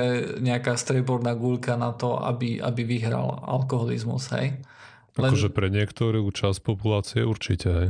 [0.45, 4.29] nejaká streborná guľka na to, aby, aby vyhral alkoholizmus.
[4.37, 4.61] Hej?
[5.19, 5.31] Len...
[5.35, 7.89] Akože pre niektorú časť populácie určite, hej.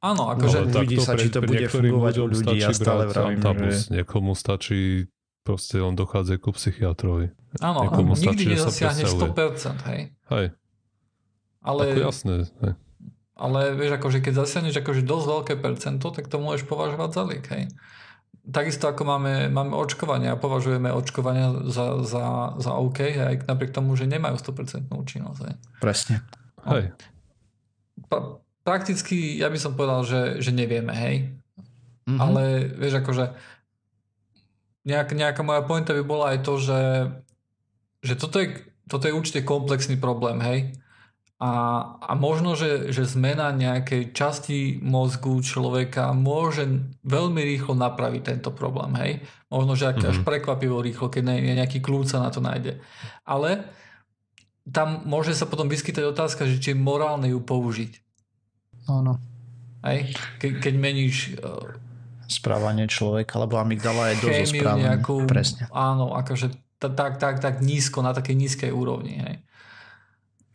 [0.00, 2.56] Áno, akože no, uvidí sa, či to bude fungovať u ľudí.
[2.56, 4.00] Ja stále vravím, že...
[4.00, 5.08] Niekomu stačí
[5.44, 7.32] proste on dochádza ku psychiatrovi.
[7.60, 10.00] Áno, Niekomu nikdy stačí, nezasiahne 100%, hej.
[10.32, 10.46] Hej.
[11.60, 12.72] Ale, Ako jasné, hej.
[13.40, 17.44] Ale vieš, akože keď zasiahneš akože dosť veľké percento, tak to môžeš považovať za liek,
[17.48, 17.64] hej
[18.48, 22.24] takisto ako máme, máme očkovania a považujeme očkovania za, za,
[22.56, 25.40] za OK, aj napriek tomu, že nemajú 100% účinnosť.
[25.44, 25.54] Aj.
[25.78, 26.24] Presne.
[26.64, 26.76] No.
[26.76, 26.96] Hej.
[28.08, 31.36] Pa, prakticky ja by som povedal, že, že nevieme, hej.
[32.08, 32.18] Mm-hmm.
[32.18, 32.42] Ale
[32.80, 33.24] vieš, akože
[34.88, 36.80] nejak, nejaká moja pointa by bola aj to, že,
[38.00, 40.74] že toto je toto je určite komplexný problém, hej.
[41.40, 41.52] A,
[42.04, 46.68] a možno, že, že zmena nejakej časti mozgu človeka môže
[47.00, 49.12] veľmi rýchlo napraviť tento problém, hej.
[49.48, 50.04] Možno, že mm-hmm.
[50.04, 50.26] až mhm.
[50.28, 52.76] prekvapivo rýchlo, keď nejaký kľúč sa na to nájde.
[53.24, 53.64] Ale
[54.68, 57.92] tam môže sa potom vyskytať otázka, že či je morálne ju použiť.
[58.92, 59.16] Áno.
[59.80, 60.12] Hej?
[60.36, 61.72] Ke, keď meníš uh,
[62.28, 64.84] správanie človeka, lebo amygdala je dosť správanie.
[64.92, 65.72] Nejakú, Presne.
[65.72, 69.24] Áno, akože tak, tak, tak nízko, na takej nízkej úrovni.
[69.24, 69.34] Hej.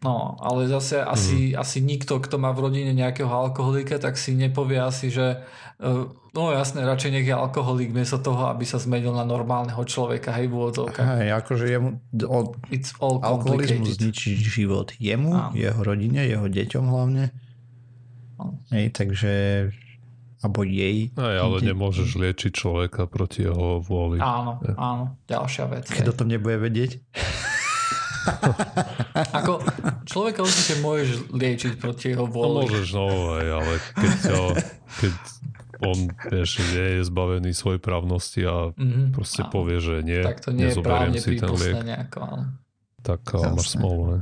[0.05, 1.65] No, ale zase asi, mm.
[1.65, 5.41] asi nikto, kto má v rodine nejakého alkoholika, tak si nepovie asi, že
[5.81, 10.29] uh, no jasné, radšej nech je alkoholik miesto toho, aby sa zmenil na normálneho človeka,
[10.37, 11.25] hej, v úvodzovkách.
[11.25, 11.89] Hej, akože jemu,
[12.21, 15.57] o, It's all alkoholizmus zničí život jemu, Áno.
[15.57, 17.33] jeho rodine, jeho deťom hlavne.
[18.37, 18.61] Áno.
[18.69, 19.33] Hej, takže
[20.45, 21.09] alebo jej.
[21.17, 24.21] Aj, ale de- nemôžeš liečiť človeka proti jeho vôli.
[24.21, 25.89] Áno, áno, ďalšia vec.
[25.89, 27.01] Keď o tom nebude vedieť.
[29.41, 29.63] Ako
[30.05, 32.65] človeka určite môžeš liečiť proti jeho vôli.
[32.65, 33.07] No môžeš, no
[33.37, 34.37] aj, ale keď, ťa,
[34.99, 35.13] keď
[35.83, 35.97] on
[36.31, 39.51] vieš, nie je zbavený svojej právnosti a mm-hmm, proste áno.
[39.51, 41.75] povie, že nie, tak to nie nezoberiem si ten liek.
[41.83, 42.45] Nejako, áno.
[43.05, 44.19] Tak máš smolu, ne?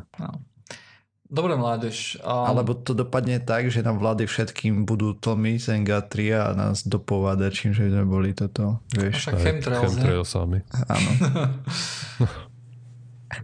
[1.34, 2.22] Dobre, mládež.
[2.22, 2.45] Um...
[2.45, 7.72] Alebo to dopadne tak, že nám vlády všetkým budú tlmiť NG3 a nás dopovádať, čím
[7.74, 8.86] že sme boli toto.
[8.93, 9.34] Vieš.
[9.34, 10.60] Však chemtrails, chemtrailsami.
[10.86, 11.10] Áno.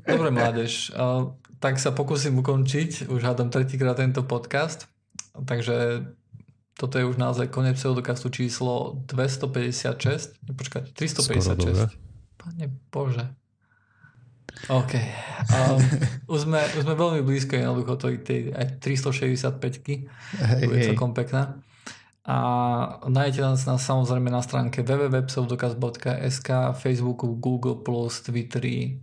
[0.06, 0.94] Dobre, mládež.
[1.60, 3.12] Tak sa pokúsim ukončiť.
[3.12, 4.88] Už hádam tretíkrát tento podcast.
[5.36, 6.08] Takže
[6.80, 10.40] toto je už naozaj koniec pseudokastu číslo 256.
[10.48, 12.00] Počkať, 356.
[12.40, 13.28] Pane Bože.
[14.72, 14.94] OK.
[15.52, 15.80] Um,
[16.34, 20.08] už, sme, už sme veľmi blízko jednoducho tej, tej aj 365-ky.
[20.40, 21.60] Hej, je celkom pekná.
[22.30, 22.38] A
[23.10, 27.82] nájdete nás, nás samozrejme na stránke www.pseudokaz.sk, Facebooku, Google+,
[28.12, 29.02] Twitteri,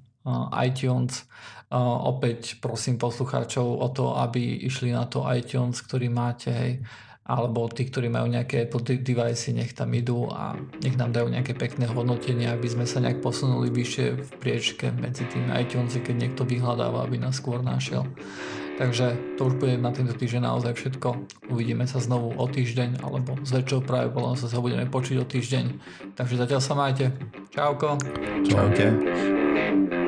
[0.62, 1.24] iTunes.
[1.76, 6.72] Opäť prosím poslucháčov o to, aby išli na to iTunes, ktorý máte, hej,
[7.26, 11.58] alebo tí, ktorí majú nejaké Apple device, nech tam idú a nech nám dajú nejaké
[11.58, 16.46] pekné hodnotenie, aby sme sa nejak posunuli vyššie v priečke medzi tým iTunes, keď niekto
[16.46, 18.06] vyhľadáva, aby nás skôr našiel.
[18.78, 21.08] Takže to už bude na tento týždeň naozaj všetko.
[21.50, 25.64] Uvidíme sa znovu o týždeň, alebo s väčšou pravdepodobnosťou sa budeme počuť o týždeň.
[26.14, 27.10] Takže zatiaľ sa majte.
[27.50, 27.98] Čauko.
[28.46, 30.05] Čaute.